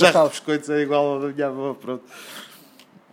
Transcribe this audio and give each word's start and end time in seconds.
Já 0.00 0.26
biscoitos 0.26 0.70
é 0.70 0.80
igual 0.80 1.20
da 1.20 1.28
minha 1.28 1.46
avó, 1.46 1.74
pronto. 1.74 2.04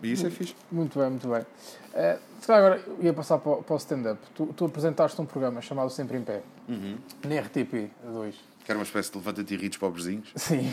E 0.02 0.12
isso 0.12 0.26
é 0.26 0.30
fixe. 0.30 0.54
Muito 0.70 0.98
bem, 0.98 1.10
muito 1.10 1.28
bem. 1.28 1.40
Uh, 1.40 2.18
se 2.40 2.46
calhar 2.46 2.64
agora 2.64 2.82
ia 3.00 3.12
passar 3.12 3.38
para, 3.38 3.56
para 3.56 3.74
o 3.74 3.76
stand-up. 3.76 4.20
Tu, 4.34 4.46
tu, 4.56 4.64
apresentaste 4.64 5.20
um 5.20 5.26
programa 5.26 5.60
chamado 5.60 5.90
Sempre 5.90 6.18
em 6.18 6.22
Pé, 6.22 6.42
uhum. 6.68 6.96
na 7.24 7.34
RTP2. 7.42 8.34
Que 8.64 8.70
era 8.70 8.78
uma 8.78 8.84
espécie 8.84 9.10
de 9.10 9.18
levanta-te 9.18 9.54
e 9.54 9.56
ritos 9.56 9.78
pobrezinhos. 9.78 10.28
Sim. 10.36 10.72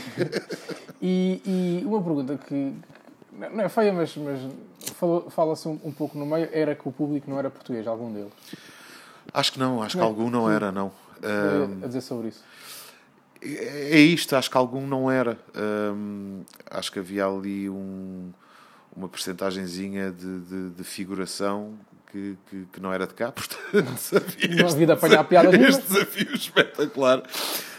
e, 1.02 1.41
e, 1.46 1.86
uma 1.86 2.02
pergunta 2.02 2.38
que 2.38 2.73
não 3.32 3.63
é 3.63 3.70
feia, 3.70 3.91
mas, 3.91 4.16
mas 4.18 4.40
fala-se 5.32 5.68
um, 5.68 5.80
um, 5.84 5.91
pouco 5.91 6.18
no 6.18 6.26
meio, 6.26 6.50
era 6.52 6.76
que 6.76 6.88
o 6.88 6.91
público 6.91 7.30
não 7.30 7.40
era 7.40 7.50
português, 7.50 7.88
algum 7.88 8.12
deles. 8.13 8.32
Acho 9.34 9.54
que 9.54 9.59
não, 9.59 9.82
acho 9.82 9.98
não. 9.98 10.05
que 10.05 10.09
algum 10.09 10.30
não 10.30 10.50
era, 10.50 10.72
não. 10.72 10.91
Um, 11.23 11.84
a 11.84 11.88
dizer 11.88 12.02
sobre 12.02 12.27
isso. 12.27 12.44
É, 13.45 13.98
é 13.98 13.99
isto, 13.99 14.35
acho 14.35 14.49
que 14.49 14.58
algum 14.58 14.85
não 14.88 15.09
era. 15.09 15.38
Acho 16.70 16.91
que 16.91 16.99
havia 16.99 17.26
ali 17.26 17.70
um 17.70 18.31
uma 18.95 19.09
percentagenzinha 19.09 20.09
de, 20.09 20.40
de, 20.40 20.70
de 20.70 20.84
figuração 20.86 21.77
que, 22.09 22.38
que, 22.50 22.66
que, 22.72 22.80
não 22.80 22.94
era 22.94 23.05
de 23.05 23.13
cá, 23.13 23.30
portanto 23.34 23.59
não 24.58 24.70
havia 24.70 24.86
de 24.86 24.91
apanhar 24.94 25.23
piadas 25.26 25.53
Este 25.53 25.81
desafio 25.81 26.34
espetacular 26.34 27.22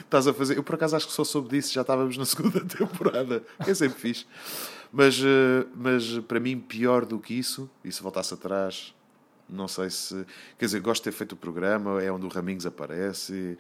estás 0.07 0.27
a 0.27 0.33
fazer. 0.33 0.57
Eu 0.57 0.63
por 0.63 0.77
acaso 0.77 0.97
acho 0.97 1.07
que 1.07 1.13
só 1.13 1.25
soube 1.25 1.49
disso, 1.49 1.73
já 1.73 1.83
estávamos 1.83 2.17
na 2.17 2.25
segunda 2.25 2.61
temporada, 2.65 3.43
que 3.63 3.71
é 3.71 3.75
sempre 3.75 4.01
fixe. 4.01 4.25
Mas, 4.93 5.21
eh, 5.21 5.67
mas 5.75 6.19
para 6.21 6.41
mim, 6.41 6.59
pior 6.59 7.05
do 7.05 7.19
que 7.19 7.35
isso, 7.35 7.69
e 7.85 7.91
se 7.91 8.03
voltasse 8.03 8.33
atrás, 8.33 8.95
não 9.49 9.69
sei 9.69 9.91
se. 9.91 10.27
Quer 10.59 10.67
dizer, 10.67 10.81
gosto 10.81 11.03
de 11.03 11.11
ter 11.11 11.17
feito 11.17 11.33
o 11.33 11.37
programa, 11.37 12.03
é 12.03 12.11
onde 12.11 12.27
o 12.27 12.29
Raminhos 12.29 12.67
aparece. 12.67 13.57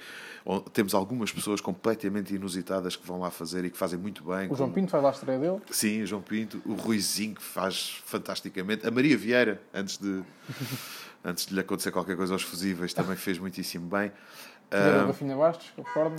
Temos 0.72 0.94
algumas 0.94 1.32
pessoas 1.32 1.60
completamente 1.60 2.34
inusitadas 2.34 2.96
que 2.96 3.06
vão 3.06 3.20
lá 3.20 3.30
fazer 3.30 3.64
e 3.64 3.70
que 3.70 3.76
fazem 3.76 3.98
muito 3.98 4.24
bem. 4.24 4.50
O 4.50 4.56
João 4.56 4.70
Pinto 4.70 4.90
faz 4.90 5.02
lá 5.02 5.10
a 5.10 5.12
estreia 5.12 5.38
dele? 5.38 5.60
Sim, 5.70 6.02
o 6.02 6.06
João 6.06 6.22
Pinto. 6.22 6.60
O 6.64 6.74
Ruizinho 6.74 7.34
que 7.34 7.42
faz 7.42 8.02
fantasticamente. 8.04 8.86
A 8.86 8.90
Maria 8.90 9.16
Vieira, 9.16 9.60
antes 9.72 9.96
de, 9.98 10.22
antes 11.24 11.46
de 11.46 11.54
lhe 11.54 11.60
acontecer 11.60 11.90
qualquer 11.90 12.16
coisa 12.16 12.32
aos 12.32 12.42
fusíveis, 12.42 12.92
também 12.92 13.16
fez 13.16 13.38
muitíssimo 13.38 13.88
bem. 13.88 14.12
O 14.70 15.06
Rafinha 15.06 15.36
Bastos, 15.36 15.72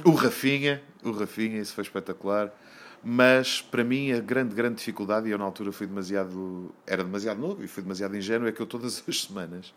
O 0.06 0.12
Rafinha, 0.12 0.82
o 1.04 1.12
Rafinha, 1.12 1.60
isso 1.60 1.74
foi 1.74 1.84
espetacular. 1.84 2.54
Mas 3.04 3.62
para 3.62 3.84
mim 3.84 4.12
a 4.12 4.20
grande, 4.20 4.56
grande 4.56 4.76
dificuldade, 4.76 5.28
e 5.28 5.32
eu 5.32 5.38
na 5.38 5.46
altura 5.46 5.72
fui 5.72 5.88
demasiado. 5.88 6.74
era 6.86 7.04
demasiado 7.04 7.40
novo 7.40 7.64
e 7.64 7.68
fui 7.68 7.84
demasiado 7.84 8.16
ingênuo, 8.16 8.48
é 8.48 8.52
que 8.52 8.62
eu 8.62 8.66
todas 8.66 9.04
as 9.08 9.22
semanas 9.22 9.74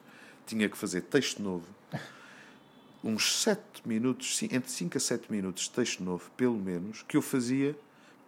tinha 0.46 0.68
que 0.68 0.76
fazer 0.76 1.02
texto 1.02 1.40
novo, 1.40 1.66
uns 3.04 3.42
7 3.42 3.60
minutos, 3.84 4.42
entre 4.42 4.70
5 4.70 4.96
a 4.96 5.00
7 5.00 5.30
minutos 5.30 5.64
de 5.64 5.70
texto 5.70 6.02
novo, 6.02 6.30
pelo 6.36 6.56
menos, 6.56 7.02
que 7.02 7.16
eu 7.16 7.22
fazia 7.22 7.76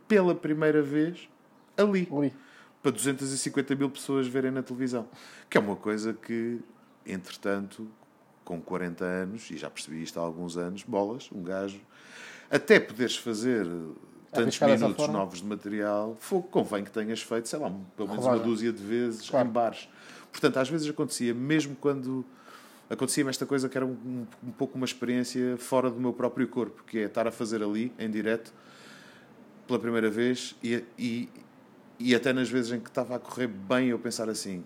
pela 0.07 0.35
primeira 0.35 0.83
vez 0.83 1.29
ali. 1.77 2.09
ali. 2.13 2.33
Para 2.83 2.91
250 2.91 3.75
mil 3.77 3.91
pessoas 3.91 4.27
verem 4.27 4.51
na 4.51 4.63
televisão. 4.63 5.09
Que 5.49 5.57
é 5.57 5.61
uma 5.61 5.77
coisa 5.77 6.13
que, 6.13 6.61
entretanto, 7.07 7.89
com 8.45 8.61
40 8.61 9.05
anos, 9.05 9.51
e 9.51 9.57
já 9.57 9.71
percebi 9.71 10.03
isto 10.03 10.19
há 10.19 10.23
alguns 10.23 10.57
anos, 10.57 10.83
bolas, 10.83 11.31
um 11.33 11.43
gajo, 11.43 11.81
até 12.51 12.81
poderes 12.81 13.17
fazer 13.17 13.67
tantos 14.33 14.59
minutos 14.59 15.09
novos 15.09 15.39
de 15.41 15.47
material, 15.47 16.17
fogo, 16.19 16.49
convém 16.49 16.83
que 16.83 16.91
tenhas 16.91 17.21
feito, 17.21 17.49
sei 17.49 17.59
lá, 17.59 17.71
pelo 17.97 18.09
menos 18.09 18.25
uma 18.25 18.39
dúzia 18.39 18.73
de 18.73 18.83
vezes 18.83 19.29
claro. 19.29 19.49
em 19.49 19.51
bares. 19.53 19.89
Portanto, 20.31 20.57
às 20.57 20.69
vezes 20.69 20.89
acontecia, 20.89 21.35
mesmo 21.35 21.77
quando 21.77 22.25
acontecia-me 22.89 23.29
esta 23.29 23.45
coisa 23.45 23.69
que 23.69 23.77
era 23.77 23.87
um, 23.87 24.27
um, 24.43 24.51
pouco 24.51 24.77
uma 24.77 24.87
experiência 24.87 25.57
fora 25.59 25.91
do 25.91 26.01
meu 26.01 26.13
próprio 26.15 26.49
corpo, 26.49 26.83
que 26.85 26.99
é 26.99 27.03
estar 27.03 27.27
a 27.29 27.31
fazer 27.31 27.63
ali, 27.63 27.93
em 27.99 28.11
direto, 28.11 28.53
pela 29.67 29.79
primeira 29.79 30.11
vez, 30.11 30.57
e, 30.63 30.83
e, 30.99 31.29
e 31.99 32.15
até 32.15 32.33
nas 32.33 32.49
vezes 32.49 32.73
em 32.73 32.81
que 32.81 32.89
estava 32.89 33.17
a 33.17 33.19
correr 33.19 33.47
bem, 33.47 33.89
eu 33.89 33.99
pensar 33.99 34.31
assim: 34.31 34.65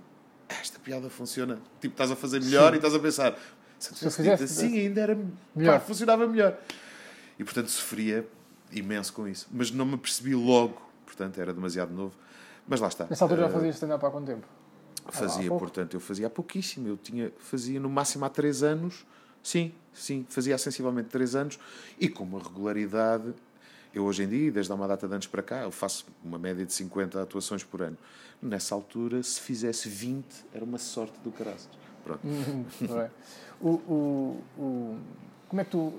esta 0.48 0.78
piada 0.78 1.10
funciona. 1.10 1.58
Tipo, 1.80 1.94
estás 1.94 2.10
a 2.12 2.16
fazer 2.16 2.40
melhor 2.40 2.68
Sim. 2.68 2.74
e 2.74 2.76
estás 2.76 2.94
a 2.94 2.98
pensar: 3.00 3.38
se 3.78 4.04
eu 4.04 4.10
tivesse 4.10 4.44
assim, 4.44 4.78
ainda 4.78 5.00
era. 5.00 5.18
Melhor. 5.54 5.80
Pá, 5.80 5.80
funcionava 5.80 6.26
melhor. 6.26 6.56
E 7.38 7.44
portanto 7.44 7.68
sofria 7.68 8.26
imenso 8.72 9.12
com 9.12 9.26
isso. 9.26 9.46
Mas 9.50 9.70
não 9.70 9.86
me 9.86 9.96
percebi 9.96 10.34
logo, 10.34 10.80
portanto 11.04 11.38
era 11.38 11.52
demasiado 11.52 11.92
novo. 11.92 12.14
Mas 12.68 12.80
lá 12.80 12.88
está. 12.88 13.06
Nessa 13.08 13.24
altura 13.24 13.42
já 13.42 13.48
eh, 13.48 13.52
fazia 13.52 13.70
stand-up 13.70 14.04
há 14.04 14.10
quanto 14.10 14.26
tempo? 14.26 14.46
Fazia, 15.08 15.52
ah, 15.52 15.58
portanto, 15.58 15.94
eu 15.94 16.00
fazia 16.00 16.26
há 16.26 16.30
pouquíssimo. 16.30 16.88
Eu 16.88 16.96
tinha, 16.96 17.32
fazia 17.38 17.78
no 17.78 17.88
máximo 17.88 18.24
há 18.24 18.28
3 18.28 18.62
anos. 18.62 19.06
Sim, 19.42 19.72
sim, 19.92 20.26
fazia 20.28 20.56
há 20.56 20.58
sensivelmente 20.58 21.08
3 21.10 21.36
anos 21.36 21.58
e 22.00 22.08
com 22.08 22.24
uma 22.24 22.42
regularidade. 22.42 23.32
Eu 23.94 24.04
hoje 24.04 24.24
em 24.24 24.28
dia, 24.28 24.50
desde 24.50 24.70
há 24.72 24.74
uma 24.74 24.88
data 24.88 25.06
de 25.06 25.14
anos 25.14 25.26
para 25.26 25.42
cá, 25.42 25.62
eu 25.62 25.70
faço 25.70 26.06
uma 26.22 26.38
média 26.38 26.66
de 26.66 26.72
50 26.72 27.22
atuações 27.22 27.62
por 27.62 27.80
ano. 27.80 27.96
Nessa 28.42 28.74
altura, 28.74 29.22
se 29.22 29.40
fizesse 29.40 29.88
20, 29.88 30.26
era 30.52 30.64
uma 30.64 30.78
sorte 30.78 31.18
do 31.20 31.30
caraças. 31.30 31.70
Pronto. 32.04 32.20
o, 33.60 33.70
o, 33.70 34.44
o, 34.58 34.98
como 35.48 35.60
é 35.60 35.64
que 35.64 35.70
tu 35.70 35.94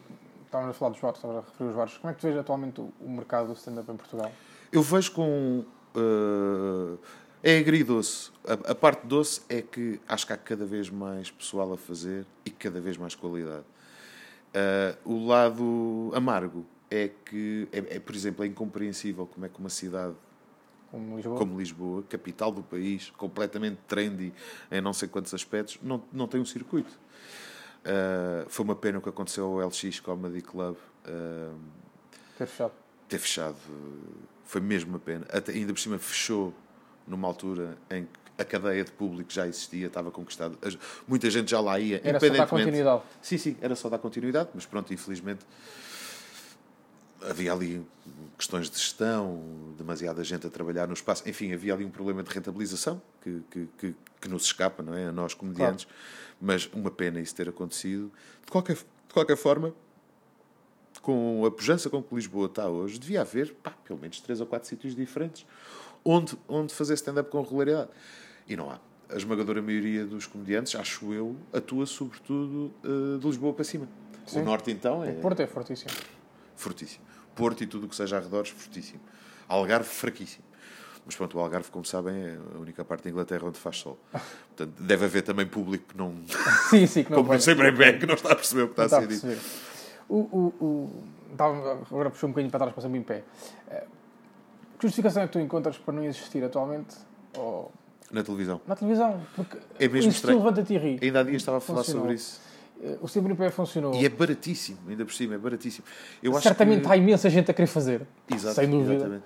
estávamos 0.47 0.75
a 0.75 0.79
falar 0.79 0.91
dos 0.91 1.01
bares, 1.01 1.17
estavas 1.17 1.37
a 1.37 1.41
referir 1.41 1.69
os 1.69 1.75
bares. 1.75 1.97
Como 1.97 2.11
é 2.11 2.13
que 2.13 2.19
tu 2.19 2.27
vês 2.27 2.37
atualmente 2.37 2.81
o, 2.81 2.93
o 2.99 3.09
mercado 3.09 3.47
do 3.47 3.53
stand-up 3.53 3.91
em 3.91 3.95
Portugal? 3.95 4.31
Eu 4.71 4.81
vejo 4.81 5.11
com. 5.11 5.63
Uh, 5.95 6.97
é 7.43 7.59
agridoce. 7.59 8.31
A, 8.45 8.71
a, 8.71 8.75
parte 8.75 9.05
doce 9.05 9.41
é 9.47 9.61
que 9.61 9.99
acho 10.07 10.25
que 10.25 10.33
há 10.33 10.37
cada 10.37 10.65
vez 10.65 10.89
mais 10.89 11.29
pessoal 11.29 11.71
a 11.73 11.77
fazer 11.77 12.25
e 12.45 12.49
cada 12.49 12.81
vez 12.81 12.97
mais 12.97 13.15
qualidade. 13.15 13.65
Uh, 14.47 15.13
o 15.13 15.27
lado 15.27 16.11
amargo 16.15 16.65
é 16.89 17.09
que, 17.25 17.67
é, 17.71 17.95
é, 17.95 17.99
por 17.99 18.15
exemplo, 18.15 18.43
é 18.43 18.47
incompreensível 18.47 19.27
como 19.27 19.45
é 19.45 19.49
que 19.49 19.59
uma 19.59 19.69
cidade 19.69 20.15
como 20.89 21.17
Lisboa. 21.17 21.37
como 21.37 21.59
Lisboa, 21.59 22.03
capital 22.03 22.51
do 22.51 22.63
país, 22.63 23.11
completamente 23.11 23.77
trendy 23.87 24.33
em 24.71 24.79
não 24.79 24.93
sei 24.93 25.07
quantos 25.07 25.33
aspectos, 25.33 25.77
não, 25.83 26.01
não 26.13 26.27
tem 26.27 26.39
um 26.39 26.45
circuito. 26.45 26.97
Uh, 27.85 28.49
foi 28.49 28.65
uma 28.65 28.75
pena 28.75 28.99
o 28.99 29.01
que 29.01 29.09
aconteceu 29.09 29.45
ao 29.45 29.67
LX 29.67 29.99
Comedy 29.99 30.41
Club. 30.41 30.75
Uh, 31.05 31.55
ter 32.38 32.47
fechado. 32.47 32.73
Ter 33.07 33.17
fechado. 33.17 33.55
Foi 34.43 34.61
mesmo 34.61 34.91
uma 34.91 34.99
pena. 34.99 35.25
Até, 35.31 35.51
ainda 35.53 35.73
por 35.73 35.79
cima 35.79 35.97
fechou 35.97 36.53
numa 37.07 37.27
altura 37.27 37.77
em 37.89 38.03
que 38.03 38.09
a 38.38 38.45
cadeia 38.45 38.83
de 38.83 38.91
público 38.91 39.31
já 39.31 39.47
existia, 39.47 39.88
estava 39.88 40.11
conquistada. 40.11 40.55
Muita 41.07 41.29
gente 41.29 41.49
já 41.49 41.59
lá 41.59 41.79
ia. 41.79 42.01
Era 42.03 42.19
só 42.19 42.29
dar 42.29 42.47
continuidade. 42.47 43.01
Sim, 43.21 43.38
sim, 43.38 43.57
era 43.61 43.75
só 43.75 43.89
dar 43.89 43.97
continuidade, 43.97 44.49
mas 44.53 44.65
pronto, 44.65 44.94
infelizmente 44.94 45.45
havia 47.22 47.51
ali 47.51 47.85
questões 48.38 48.69
de 48.69 48.78
gestão, 48.78 49.41
demasiada 49.78 50.23
gente 50.23 50.45
a 50.45 50.50
trabalhar 50.50 50.88
no 50.88 50.94
espaço, 50.94 51.28
enfim, 51.28 51.53
havia 51.53 51.73
ali 51.73 51.83
um 51.83 51.89
problema 51.89 52.22
de 52.22 52.29
rentabilização 52.29 53.01
que, 53.22 53.41
que, 53.50 53.69
que, 53.78 53.95
que 54.22 54.29
nos 54.29 54.44
escapa, 54.44 54.83
não 54.83 54.94
é? 54.94 55.07
A 55.07 55.11
nós, 55.11 55.33
comediantes. 55.33 55.85
Claro. 55.85 56.00
Mas 56.39 56.69
uma 56.73 56.91
pena 56.91 57.19
isso 57.19 57.35
ter 57.35 57.50
acontecido. 57.50 58.11
De 58.45 58.51
qualquer, 58.51 58.75
de 58.75 59.13
qualquer 59.13 59.38
forma, 59.38 59.73
com 61.01 61.45
a 61.45 61.51
pujança 61.51 61.89
com 61.89 62.03
que 62.03 62.13
Lisboa 62.13 62.45
está 62.47 62.67
hoje, 62.67 63.00
devia 63.00 63.22
haver 63.22 63.53
pá, 63.56 63.72
pelo 63.72 64.00
menos 64.00 64.19
três 64.19 64.39
ou 64.39 64.45
quatro 64.45 64.67
sítios 64.67 64.95
diferentes 64.95 65.45
onde, 66.07 66.38
onde 66.47 66.73
fazer 66.73 66.94
stand-up 66.94 67.29
com 67.29 67.41
regularidade. 67.41 67.89
E 68.47 68.56
não 68.56 68.69
há. 68.69 68.79
A 69.09 69.16
esmagadora 69.16 69.61
maioria 69.61 70.06
dos 70.06 70.25
comediantes, 70.25 70.75
acho 70.75 71.13
eu, 71.13 71.35
atua 71.53 71.85
sobretudo 71.85 72.73
uh, 72.83 73.17
de 73.17 73.25
Lisboa 73.25 73.53
para 73.53 73.63
cima. 73.63 73.88
Sim. 74.25 74.41
O 74.41 74.45
Norte, 74.45 74.72
então, 74.72 75.03
é. 75.03 75.11
O 75.11 75.16
Porto 75.16 75.41
é 75.41 75.47
fortíssimo. 75.47 75.91
Fortíssimo. 76.56 77.06
Porto 77.37 77.63
e 77.63 77.67
tudo 77.67 77.85
o 77.85 77.89
que 77.89 77.95
seja 77.95 78.17
arredores, 78.17 78.49
fortíssimo. 78.49 78.99
Algarve, 79.47 79.87
fraquíssimo. 79.87 80.43
Mas 81.06 81.15
pronto, 81.15 81.38
o 81.38 81.39
Algarve, 81.39 81.71
como 81.71 81.85
sabem, 81.85 82.15
é 82.15 82.38
a 82.53 82.57
única 82.59 82.83
parte 82.83 83.06
da 83.06 83.09
Inglaterra 83.09 83.47
onde 83.47 83.57
faz 83.57 83.77
sol. 83.77 83.97
Portanto, 84.12 84.73
deve 84.77 85.06
haver 85.06 85.21
também 85.21 85.45
público 85.45 85.85
que 85.94 85.97
não. 85.97 86.13
Sim, 86.69 86.85
sim, 86.85 87.03
que 87.06 87.12
não 87.12 87.23
Como 87.23 87.39
sempre 87.39 87.71
bem, 87.71 87.97
que 87.97 88.06
não 88.06 88.15
está 88.15 88.33
a 88.33 88.35
perceber 88.35 88.63
o 88.63 88.67
que 88.67 88.81
está, 88.81 88.97
a 88.97 89.01
ser 89.01 89.07
dito. 89.07 89.25
O, 90.09 90.17
o, 90.17 90.65
o, 90.65 91.03
agora 91.89 92.09
puxou 92.09 92.27
um 92.27 92.31
bocadinho 92.33 92.51
para 92.51 92.65
trás 92.65 92.83
sempre 92.83 93.00
em 93.00 93.03
pé. 93.03 93.23
Eh, 93.69 93.85
que 94.77 94.85
justificação 94.85 95.23
é 95.23 95.27
que 95.27 95.33
tu 95.33 95.39
encontras 95.39 95.77
para 95.77 95.94
não 95.94 96.03
existir 96.03 96.44
atualmente? 96.44 96.95
Ou... 97.38 97.71
Na 98.12 98.23
televisão. 98.23 98.62
Na 98.67 98.75
televisão. 98.75 99.21
Porque 99.35 99.57
é 99.79 99.88
mesmo 99.88 100.12
estranho. 100.12 100.39
Levanta-te 100.39 100.73
e 100.73 100.77
ri. 100.77 101.00
Ainda 101.01 101.21
há 101.21 101.23
dias 101.23 101.38
estava 101.38 101.57
a 101.57 101.62
falar 101.62 101.79
Funcionou. 101.79 102.03
sobre 102.03 102.15
isso. 102.15 102.41
Eh, 102.81 102.97
o 103.01 103.07
sempre 103.07 103.33
em 103.33 103.35
pé 103.35 103.50
funcionou. 103.50 103.94
E 103.95 104.06
é 104.06 104.09
baratíssimo, 104.09 104.79
ainda 104.88 105.06
por 105.06 105.13
cima, 105.13 105.35
é 105.35 105.38
baratíssimo. 105.38 105.85
Eu 106.21 106.33
Certamente 106.39 106.83
que... 106.83 106.91
há 106.91 106.97
imensa 106.97 107.29
gente 107.29 107.50
a 107.50 107.53
querer 107.53 107.68
fazer. 107.68 108.07
Exato, 108.33 108.56
sem 108.56 108.69
dúvida. 108.69 108.95
Exatamente. 108.95 109.24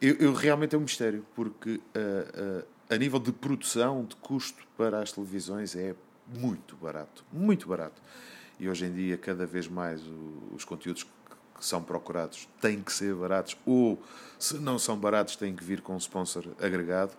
Eu, 0.00 0.14
eu, 0.16 0.32
realmente 0.32 0.74
é 0.74 0.78
um 0.78 0.82
mistério, 0.82 1.26
porque 1.34 1.70
uh, 1.70 2.60
uh, 2.60 2.64
a 2.88 2.96
nível 2.96 3.18
de 3.18 3.32
produção, 3.32 4.04
de 4.04 4.14
custo 4.16 4.62
para 4.76 5.00
as 5.00 5.12
televisões, 5.12 5.74
é 5.74 5.94
muito 6.26 6.76
barato. 6.76 7.24
Muito 7.32 7.68
barato. 7.68 8.00
E 8.60 8.68
hoje 8.68 8.86
em 8.86 8.92
dia, 8.92 9.16
cada 9.18 9.44
vez 9.44 9.66
mais, 9.66 10.00
o, 10.06 10.54
os 10.54 10.64
conteúdos 10.64 11.02
que 11.02 11.64
são 11.64 11.82
procurados 11.82 12.48
têm 12.60 12.80
que 12.80 12.92
ser 12.92 13.14
baratos, 13.14 13.56
ou 13.66 14.00
se 14.38 14.56
não 14.58 14.78
são 14.78 14.96
baratos, 14.96 15.34
têm 15.36 15.54
que 15.54 15.64
vir 15.64 15.80
com 15.80 15.94
um 15.94 15.98
sponsor 15.98 16.46
agregado. 16.60 17.12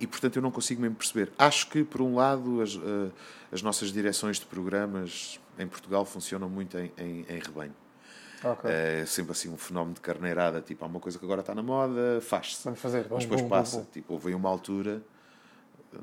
E 0.00 0.06
portanto, 0.06 0.36
eu 0.36 0.42
não 0.42 0.50
consigo 0.50 0.80
mesmo 0.80 0.96
perceber. 0.96 1.30
Acho 1.38 1.68
que, 1.68 1.84
por 1.84 2.00
um 2.00 2.14
lado, 2.14 2.62
as, 2.62 2.74
uh, 2.74 3.12
as 3.52 3.60
nossas 3.60 3.92
direções 3.92 4.38
de 4.38 4.46
programas 4.46 5.38
em 5.58 5.66
Portugal 5.66 6.04
funcionam 6.06 6.48
muito 6.48 6.78
em, 6.78 6.90
em, 6.96 7.26
em 7.28 7.38
rebanho. 7.38 7.74
Ok. 8.42 8.70
É 8.70 9.04
sempre 9.04 9.32
assim 9.32 9.50
um 9.50 9.56
fenómeno 9.58 9.94
de 9.94 10.00
carneirada, 10.00 10.62
tipo, 10.62 10.82
há 10.84 10.88
uma 10.88 10.98
coisa 10.98 11.18
que 11.18 11.24
agora 11.24 11.40
está 11.40 11.54
na 11.54 11.62
moda, 11.62 12.20
faz-se. 12.22 12.64
Vamos 12.64 12.80
fazer. 12.80 13.06
Mas 13.10 13.24
depois 13.24 13.42
passa. 13.42 13.78
bum. 13.80 13.86
Tipo, 13.92 14.14
houve 14.14 14.34
uma 14.34 14.48
altura, 14.48 15.02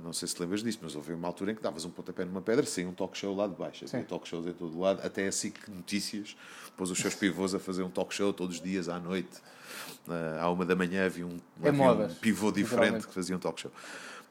não 0.04 0.12
sei 0.14 0.28
se 0.28 0.40
lembras 0.40 0.64
disso, 0.64 0.80
mas 0.82 0.96
houve 0.96 1.14
uma 1.14 1.28
altura 1.28 1.52
em 1.52 1.56
que 1.56 1.62
davas 1.62 1.86
um 1.86 1.90
pontapé 1.90 2.26
numa 2.26 2.42
pedra 2.42 2.66
sem 2.66 2.86
um 2.86 2.94
talk 2.94 3.18
show 3.18 3.36
lá 3.36 3.48
de 3.48 3.56
baixo. 3.56 3.86
Havia 3.86 4.04
talk 4.04 4.28
shows 4.28 4.46
em 4.46 4.54
todo 4.54 4.78
lado, 4.80 5.02
até 5.04 5.28
assim 5.28 5.52
que 5.52 5.72
Notícias 5.72 6.36
pôs 6.76 6.92
os 6.92 6.98
seus 6.98 7.14
pivôs 7.16 7.56
a 7.56 7.60
fazer 7.60 7.84
um 7.84 7.90
talk 7.90 8.14
show 8.14 8.34
todos 8.34 8.58
os 8.58 8.62
dias 8.62 8.90
à 8.90 9.00
noite. 9.00 9.42
Ah, 10.08 10.40
à 10.42 10.52
uma 10.52 10.66
da 10.66 10.76
manhã 10.76 11.06
havia 11.06 11.26
um, 11.26 11.38
É 11.62 11.70
havia 11.70 11.84
modas, 11.84 12.12
um 12.12 12.16
pivô 12.16 12.52
diferente 12.52 13.08
que 13.08 13.14
fazia 13.14 13.36
um 13.36 13.40
talk 13.40 13.60
show. 13.60 13.72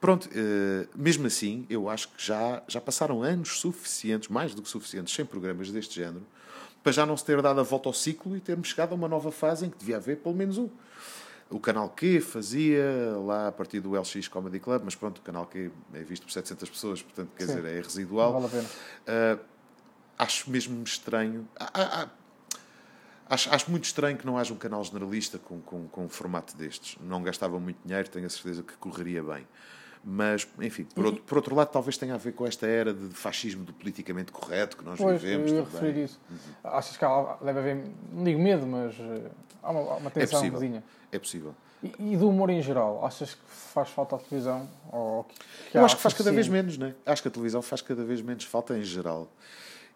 Pronto, 0.00 0.29
eh, 0.35 0.87
mesmo 0.94 1.26
assim, 1.26 1.67
eu 1.70 1.88
acho 1.88 2.08
que 2.08 2.25
já, 2.25 2.62
já 2.69 2.81
passaram 2.81 3.23
anos 3.23 3.58
suficientes, 3.58 4.29
mais 4.29 4.55
do 4.55 4.61
que 4.61 4.69
suficientes, 4.69 5.14
sem 5.14 5.25
programas 5.25 5.70
deste 5.70 5.94
género, 5.94 6.23
para 6.82 6.93
já 6.93 7.06
não 7.06 7.17
se 7.17 7.25
ter 7.25 7.41
dado 7.41 7.58
a 7.58 7.62
volta 7.62 7.88
ao 7.88 7.93
ciclo 7.94 8.37
e 8.37 8.41
termos 8.41 8.69
chegado 8.69 8.93
a 8.93 8.94
uma 8.94 9.08
nova 9.08 9.32
fase 9.32 9.67
em 9.67 9.70
que 9.70 9.79
devia 9.79 9.97
haver 9.97 10.19
pelo 10.19 10.35
menos 10.35 10.58
um. 10.58 10.69
O 11.48 11.60
canal 11.60 11.88
Q 11.90 12.20
fazia 12.20 12.84
lá 13.25 13.48
a 13.48 13.52
partir 13.52 13.78
do 13.81 13.93
LX 13.98 14.26
Comedy 14.28 14.58
Club, 14.58 14.82
mas 14.84 14.96
pronto, 14.96 15.19
o 15.19 15.22
canal 15.22 15.46
Q 15.46 15.70
é 15.94 16.02
visto 16.02 16.25
por 16.26 16.32
700 16.32 16.69
pessoas, 16.69 17.02
portanto, 17.02 17.31
quer 17.37 17.46
Sim. 17.46 17.54
dizer, 17.56 17.69
é 17.69 17.75
Não 17.76 17.82
residual. 17.82 18.32
vale 18.32 18.46
a 18.46 18.48
pena. 18.48 18.69
Uh, 19.38 19.44
acho 20.19 20.50
mesmo 20.50 20.82
estranho. 20.82 21.48
há- 21.58 21.70
há- 21.72 22.02
há- 22.02 22.08
acho, 23.31 23.54
acho 23.54 23.70
muito 23.70 23.84
estranho 23.84 24.16
que 24.19 24.26
não 24.26 24.37
haja 24.37 24.52
um 24.52 24.56
canal 24.56 24.82
generalista 24.82 25.38
com, 25.38 25.60
com, 25.60 25.87
com 25.87 26.04
um 26.06 26.08
formato 26.08 26.56
destes. 26.56 26.96
Não 27.00 27.22
gastava 27.22 27.60
muito 27.60 27.78
dinheiro, 27.84 28.08
tenho 28.08 28.26
a 28.26 28.31
certeza 28.31 28.64
que 28.64 28.75
correria 28.78 29.22
bem. 29.22 29.46
Mas, 30.08 30.47
enfim, 30.61 30.85
por 30.94 31.05
outro, 31.06 31.23
por 31.25 31.37
outro 31.38 31.55
lado, 31.56 31.69
talvez 31.69 31.99
tenha 31.99 32.14
a 32.14 32.17
ver 32.17 32.32
com 32.32 32.47
esta 32.47 32.64
era 32.64 32.94
de 32.94 33.08
fascismo 33.08 33.64
do 33.64 33.73
politicamente 33.73 34.31
correto 34.31 34.76
que 34.76 34.85
nós 34.85 34.99
Pois, 34.99 35.14
eu 35.14 35.19
vivemos. 35.29 35.50
ia 35.50 35.62
também. 35.64 35.73
referir 35.81 36.05
isso. 36.05 36.20
Achas 36.62 36.97
que 36.97 37.05
há, 37.05 37.37
deve 37.43 37.58
haver, 37.58 37.85
não 38.12 38.23
digo 38.23 38.41
medo, 38.41 38.64
mas 38.69 38.94
eh, 39.00 39.23
há 39.61 39.70
uma, 39.73 39.81
há 39.81 39.97
uma 39.97 40.06
É 40.08 40.11
tensão 40.12 40.38
possível. 40.38 40.53
cozinha. 40.61 40.85
É 41.11 41.19
possível. 41.19 41.55
E, 41.82 41.93
e 42.12 42.17
do 42.17 42.29
humor 42.29 42.50
em 42.50 42.62
geral, 42.62 43.05
achas 43.05 43.35
que 43.35 43.41
faz 43.49 43.88
falta 43.88 44.14
à 44.14 44.19
televisão? 44.20 44.69
Ou 44.93 45.25
que, 45.25 45.35
que 45.73 45.76
Eu 45.79 45.85
acho 45.85 45.97
que 45.97 46.03
faz 46.03 46.14
cada 46.14 46.31
vez 46.31 46.47
menos, 46.47 46.79
não 46.79 46.87
é? 46.87 46.94
Acho 47.05 47.23
que 47.23 47.26
a 47.29 47.31
televisão 47.32 47.61
faz 47.61 47.82
cada 47.82 48.05
vez 48.05 48.23
menos 48.23 48.44
falta 48.44 48.79
em 48.79 48.85
geral. 48.85 49.29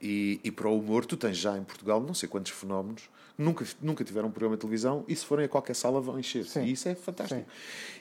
E, 0.02 0.40
e 0.42 0.50
para 0.50 0.68
o 0.68 0.78
humor, 0.78 1.04
tu 1.04 1.16
tens 1.16 1.36
já 1.36 1.58
em 1.58 1.62
Portugal 1.62 2.00
não 2.00 2.14
sei 2.14 2.26
quantos 2.28 2.52
fenómenos 2.52 3.02
nunca, 3.36 3.66
nunca 3.82 4.02
tiveram 4.02 4.28
um 4.28 4.30
programa 4.30 4.56
de 4.56 4.60
televisão 4.60 5.04
e 5.06 5.14
se 5.14 5.24
forem 5.26 5.44
a 5.44 5.48
qualquer 5.48 5.74
sala 5.74 6.00
vão 6.00 6.18
encher. 6.18 6.44
Sim. 6.46 6.62
E 6.64 6.72
isso 6.72 6.88
é 6.88 6.94
fantástico. 6.94 7.40
Sim. 7.40 7.46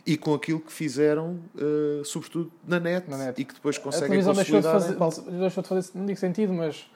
E 0.05 0.15
com 0.17 0.33
aquilo 0.33 0.61
que 0.61 0.71
fizeram, 0.71 1.39
eh, 1.57 2.01
sobretudo 2.05 2.51
na 2.65 2.79
net, 2.79 3.09
Na 3.09 3.17
net. 3.17 3.41
e 3.41 3.43
que 3.43 3.53
depois 3.53 3.75
A 3.77 3.79
conseguem 3.81 4.09
deixou 4.11 4.31
de, 4.33 4.39
consolidar 4.39 4.71
fazer, 4.73 4.93
em 4.93 4.97
palco. 4.97 5.21
deixou 5.31 5.61
de 5.63 5.69
fazer, 5.69 5.91
não 5.95 6.05
digo 6.05 6.19
sentido, 6.19 6.53
mas, 6.53 6.89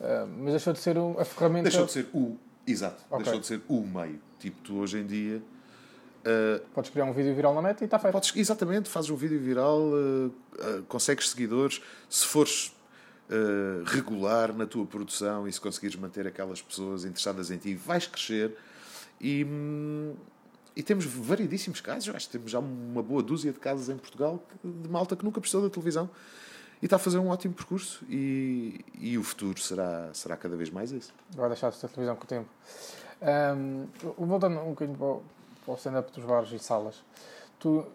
eh, 0.00 0.26
mas 0.38 0.50
deixou 0.50 0.72
de 0.72 0.78
ser 0.80 0.96
a 0.98 1.24
ferramenta. 1.24 1.68
Deixou 1.70 1.86
de 1.86 1.92
ser 1.92 2.08
o... 2.12 2.36
Exato. 2.66 3.04
Ok. 3.08 3.22
Deixou 3.24 3.40
de 3.40 3.46
ser 3.46 3.60
o 3.68 3.80
meio. 3.86 4.20
Tipo, 4.40 4.60
tu 4.62 4.78
hoje 4.78 4.98
em 4.98 5.06
dia... 5.06 5.40
eh, 6.24 6.60
Podes 6.74 6.90
criar 6.90 7.04
um 7.04 7.12
vídeo 7.12 7.34
viral 7.36 7.54
na 7.54 7.62
net 7.62 7.80
e 7.82 7.84
está 7.84 7.98
feito. 8.00 8.12
Podes, 8.12 8.32
exatamente, 8.34 8.88
fazes 8.88 9.10
um 9.10 9.16
vídeo 9.16 9.38
viral, 9.40 9.80
consegues 10.88 11.30
seguidores, 11.30 11.80
se 12.08 12.26
fores 12.26 12.72
eh, 13.32 13.82
regular 13.86 14.52
na 14.52 14.66
tua 14.66 14.84
produção 14.84 15.46
e 15.46 15.52
se 15.52 15.60
conseguires 15.60 15.94
manter 15.94 16.26
aquelas 16.26 16.60
pessoas 16.60 17.04
interessadas 17.04 17.52
em 17.52 17.58
ti, 17.58 17.76
vais 17.76 18.04
crescer. 18.04 18.56
E, 19.20 19.44
hum, 19.44 20.16
e 20.74 20.82
temos 20.82 21.04
variedíssimos 21.04 21.80
casos, 21.80 22.08
eu 22.08 22.16
acho 22.16 22.26
que 22.26 22.32
temos 22.32 22.50
já 22.50 22.58
uma 22.58 23.02
boa 23.04 23.22
dúzia 23.22 23.52
de 23.52 23.60
casos 23.60 23.88
em 23.88 23.96
Portugal 23.96 24.42
de 24.64 24.88
malta 24.88 25.14
que 25.14 25.24
nunca 25.24 25.40
precisou 25.40 25.62
da 25.62 25.70
televisão 25.70 26.10
e 26.82 26.86
está 26.86 26.96
a 26.96 26.98
fazer 26.98 27.18
um 27.18 27.28
ótimo 27.28 27.54
percurso. 27.54 28.04
E, 28.08 28.84
e 28.98 29.16
o 29.16 29.22
futuro 29.22 29.60
será, 29.60 30.10
será 30.12 30.36
cada 30.36 30.56
vez 30.56 30.68
mais 30.68 30.90
esse. 30.90 31.12
Deixar 31.30 31.70
de 31.70 31.78
ter 31.78 31.88
televisão 31.88 32.16
com 32.16 32.24
o 32.24 32.26
tempo. 32.26 32.48
Ahm, 33.22 33.86
voltando 34.18 34.58
um 34.58 34.70
bocadinho 34.70 34.98
para 34.98 35.72
o, 35.72 35.76
stand-up 35.76 36.10
dos 36.12 36.24
bares 36.24 36.50
e 36.50 36.58
salas, 36.58 36.96
tu 37.60 37.86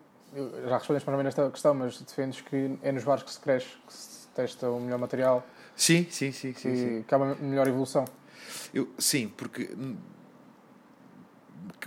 já 0.67 0.77
respondeste 0.77 1.03
para 1.03 1.17
mim 1.17 1.23
nesta 1.23 1.49
questão, 1.49 1.73
mas 1.73 1.99
defendes 1.99 2.39
que 2.39 2.77
é 2.81 2.91
nos 2.93 3.03
bares 3.03 3.23
que 3.23 3.31
se 3.31 3.39
cresce, 3.39 3.69
que 3.85 3.93
se 3.93 4.14
testa 4.35 4.69
o 4.69 4.79
melhor 4.79 4.99
material, 4.99 5.45
Sim, 5.75 6.07
sim, 6.09 6.31
sim, 6.31 6.53
que, 6.53 7.03
que 7.07 7.13
há 7.13 7.17
uma 7.17 7.35
melhor 7.35 7.67
evolução. 7.67 8.05
Eu, 8.73 8.87
sim, 8.97 9.27
porque 9.27 9.69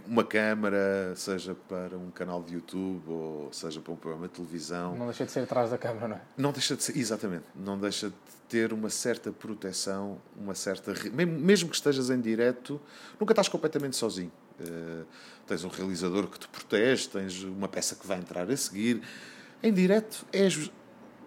uma 0.07 0.25
câmara, 0.25 1.15
seja 1.15 1.55
para 1.69 1.97
um 1.97 2.11
canal 2.11 2.43
de 2.43 2.55
YouTube 2.55 3.03
ou 3.09 3.53
seja 3.53 3.81
para 3.81 3.93
um 3.93 3.97
programa 3.97 4.27
de 4.27 4.35
televisão, 4.35 4.97
Não 4.97 5.07
deixa 5.07 5.25
de 5.25 5.33
ser 5.33 5.41
atrás 5.41 5.71
da 5.71 5.79
câmara, 5.79 6.09
não 6.09 6.17
é? 6.17 6.21
não 6.37 6.53
deixa 6.53 6.75
de 6.77 6.83
ser, 6.83 6.97
exatamente, 6.99 7.45
não 7.55 7.79
deixa 7.79 8.09
de 8.09 8.15
ter 8.49 8.73
uma 8.73 8.89
certa 8.89 9.31
proteção, 9.31 10.19
uma 10.37 10.55
certa. 10.55 10.95
Mesmo, 11.13 11.69
que 11.69 11.77
estejas 11.77 12.09
em 12.09 12.19
direto, 12.21 12.81
nunca 13.21 13.33
estás 13.33 13.49
completamente 13.49 13.95
sozinho. 13.97 14.33
Eh, 14.59 15.05
tens 15.47 15.65
um 15.65 15.69
realizador 15.69 16.27
que 16.29 16.39
te 16.39 16.49
protege, 16.49 17.09
tens 17.09 17.43
uma 17.43 17.69
peça 17.69 17.95
que 17.95 18.07
vai 18.07 18.19
entrar 18.19 18.51
a 18.51 18.57
seguir. 18.57 19.03
Em 19.63 19.73
direto, 19.73 20.25
és. 20.33 20.71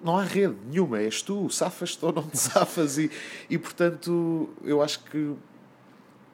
Não 0.04 0.18
há 0.18 0.24
rede 0.24 0.56
nenhuma, 0.68 1.00
és 1.00 1.22
tu, 1.22 1.50
safas-te 1.50 2.04
ou 2.04 2.12
não 2.12 2.24
te 2.24 2.38
safas, 2.38 2.98
e, 2.98 3.12
e 3.50 3.58
portanto 3.58 4.50
eu 4.64 4.82
acho 4.82 5.04
que 5.04 5.36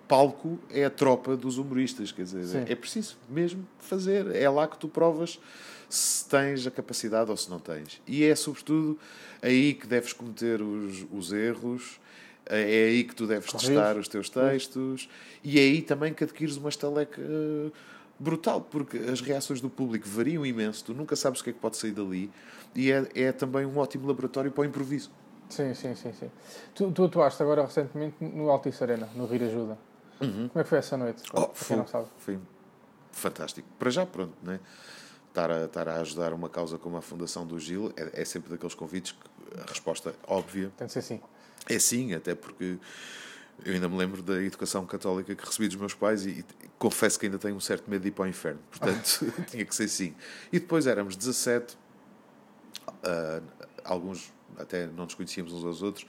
palco 0.07 0.57
é 0.69 0.85
a 0.85 0.89
tropa 0.89 1.35
dos 1.35 1.57
humoristas, 1.57 2.11
quer 2.11 2.23
dizer, 2.23 2.45
Sim. 2.45 2.71
é 2.71 2.75
preciso 2.75 3.17
mesmo 3.29 3.67
fazer, 3.79 4.33
é 4.33 4.49
lá 4.49 4.67
que 4.67 4.77
tu 4.77 4.87
provas 4.87 5.39
se 5.89 6.27
tens 6.27 6.65
a 6.65 6.71
capacidade 6.71 7.29
ou 7.29 7.37
se 7.37 7.49
não 7.49 7.59
tens. 7.59 8.01
E 8.07 8.23
é 8.23 8.35
sobretudo 8.35 8.97
aí 9.41 9.73
que 9.73 9.87
deves 9.87 10.13
cometer 10.13 10.61
os, 10.61 11.05
os 11.11 11.31
erros, 11.31 11.99
é 12.45 12.85
aí 12.87 13.03
que 13.03 13.13
tu 13.13 13.27
deves 13.27 13.51
testar 13.51 13.97
os 13.97 14.07
teus 14.07 14.29
textos 14.29 15.09
e 15.43 15.59
é 15.59 15.63
aí 15.63 15.81
também 15.81 16.13
que 16.13 16.23
adquires 16.23 16.55
uma 16.55 16.69
estaleca 16.69 17.21
brutal, 18.19 18.61
porque 18.61 18.97
as 18.97 19.21
reações 19.21 19.61
do 19.61 19.69
público 19.69 20.07
variam 20.07 20.45
imenso, 20.45 20.85
tu 20.85 20.93
nunca 20.93 21.15
sabes 21.15 21.41
o 21.41 21.43
que 21.43 21.51
é 21.51 21.53
que 21.53 21.59
pode 21.59 21.77
sair 21.77 21.91
dali 21.91 22.31
e 22.75 22.91
é, 22.91 23.07
é 23.15 23.31
também 23.31 23.65
um 23.65 23.77
ótimo 23.77 24.07
laboratório 24.07 24.51
para 24.51 24.61
o 24.61 24.65
improviso. 24.65 25.11
Sim, 25.49 25.73
sim, 25.73 25.95
sim. 25.95 26.11
sim. 26.13 26.29
Tu, 26.75 26.91
tu 26.91 27.05
atuaste 27.05 27.41
agora 27.41 27.63
recentemente 27.63 28.15
no 28.19 28.49
Altice 28.49 28.83
Arena, 28.83 29.07
no 29.15 29.25
Rir 29.25 29.43
Ajuda. 29.43 29.77
Como 30.19 30.51
é 30.55 30.63
que 30.63 30.69
foi 30.69 30.79
essa 30.79 30.97
noite? 30.97 31.23
Oh, 31.33 31.49
foi, 31.53 31.77
foi 32.17 32.39
fantástico. 33.11 33.67
Para 33.77 33.89
já, 33.89 34.05
pronto, 34.05 34.33
né? 34.41 34.59
estar, 35.37 35.51
a, 35.51 35.65
estar 35.65 35.87
a 35.87 36.01
ajudar 36.01 36.33
uma 36.33 36.49
causa 36.49 36.77
como 36.77 36.97
a 36.97 37.01
Fundação 37.01 37.45
do 37.45 37.59
Gil 37.59 37.93
é, 37.95 38.21
é 38.21 38.25
sempre 38.25 38.49
daqueles 38.49 38.73
convites 38.73 39.11
que 39.11 39.59
a 39.59 39.65
resposta 39.65 40.13
óbvia 40.27 40.71
Tem 40.75 40.87
de 40.87 40.93
ser 40.93 40.99
assim. 40.99 41.21
é 41.69 41.79
sim, 41.79 42.13
até 42.13 42.33
porque 42.33 42.77
eu 43.65 43.73
ainda 43.73 43.89
me 43.89 43.97
lembro 43.97 44.21
da 44.21 44.41
educação 44.41 44.85
católica 44.85 45.35
que 45.35 45.45
recebi 45.45 45.67
dos 45.67 45.77
meus 45.77 45.93
pais 45.93 46.25
e, 46.25 46.29
e 46.29 46.45
confesso 46.77 47.19
que 47.19 47.25
ainda 47.25 47.37
tenho 47.37 47.55
um 47.55 47.59
certo 47.59 47.89
medo 47.89 48.01
de 48.01 48.09
ir 48.09 48.11
para 48.11 48.25
o 48.25 48.27
inferno. 48.27 48.59
Portanto, 48.69 49.25
tinha 49.49 49.65
que 49.65 49.75
ser 49.75 49.87
sim. 49.87 50.13
E 50.51 50.59
depois 50.59 50.87
éramos 50.87 51.15
17, 51.15 51.77
ah, 53.03 53.41
alguns 53.83 54.31
até 54.57 54.87
não 54.87 55.05
nos 55.05 55.13
conhecíamos 55.13 55.53
uns 55.53 55.63
aos 55.65 55.81
outros. 55.81 56.05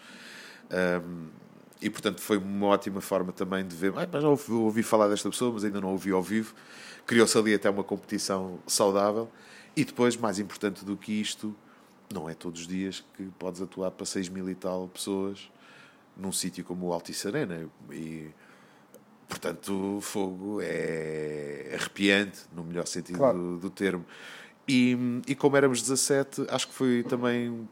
ahm, 0.70 1.28
e 1.80 1.88
portanto 1.88 2.20
foi 2.20 2.38
uma 2.38 2.66
ótima 2.66 3.00
forma 3.00 3.32
também 3.32 3.64
de 3.66 3.74
ver. 3.76 3.92
"Ah, 3.96 4.06
mas 4.10 4.22
já 4.22 4.28
ouvi, 4.28 4.52
ouvi 4.52 4.82
falar 4.82 5.08
desta 5.08 5.30
pessoa, 5.30 5.52
mas 5.52 5.64
ainda 5.64 5.80
não 5.80 5.90
ouvi 5.90 6.10
ao 6.10 6.22
vivo. 6.22 6.54
Criou-se 7.06 7.38
ali 7.38 7.54
até 7.54 7.70
uma 7.70 7.84
competição 7.84 8.58
saudável. 8.66 9.30
E 9.76 9.84
depois, 9.84 10.16
mais 10.16 10.40
importante 10.40 10.84
do 10.84 10.96
que 10.96 11.12
isto, 11.12 11.54
não 12.12 12.28
é 12.28 12.34
todos 12.34 12.62
os 12.62 12.66
dias 12.66 13.04
que 13.16 13.22
podes 13.38 13.62
atuar 13.62 13.92
para 13.92 14.04
6 14.04 14.28
mil 14.28 14.48
e 14.50 14.54
tal 14.56 14.88
pessoas 14.88 15.48
num 16.18 16.32
sítio 16.32 16.64
como 16.64 16.86
o 16.86 16.92
Altice 16.92 17.28
Arena. 17.28 17.66
E, 17.92 18.28
portanto, 19.28 19.98
o 19.98 20.00
fogo 20.00 20.60
é 20.60 21.70
arrepiante, 21.74 22.40
no 22.52 22.64
melhor 22.64 22.86
sentido 22.86 23.18
Claro. 23.18 23.38
do, 23.38 23.56
do 23.58 23.70
termo. 23.70 24.04
E, 24.66 24.96
e 25.26 25.34
como 25.34 25.56
éramos 25.56 25.80
17, 25.80 26.46
acho 26.50 26.68
que 26.68 26.74
foi 26.74 27.02
também 27.04 27.66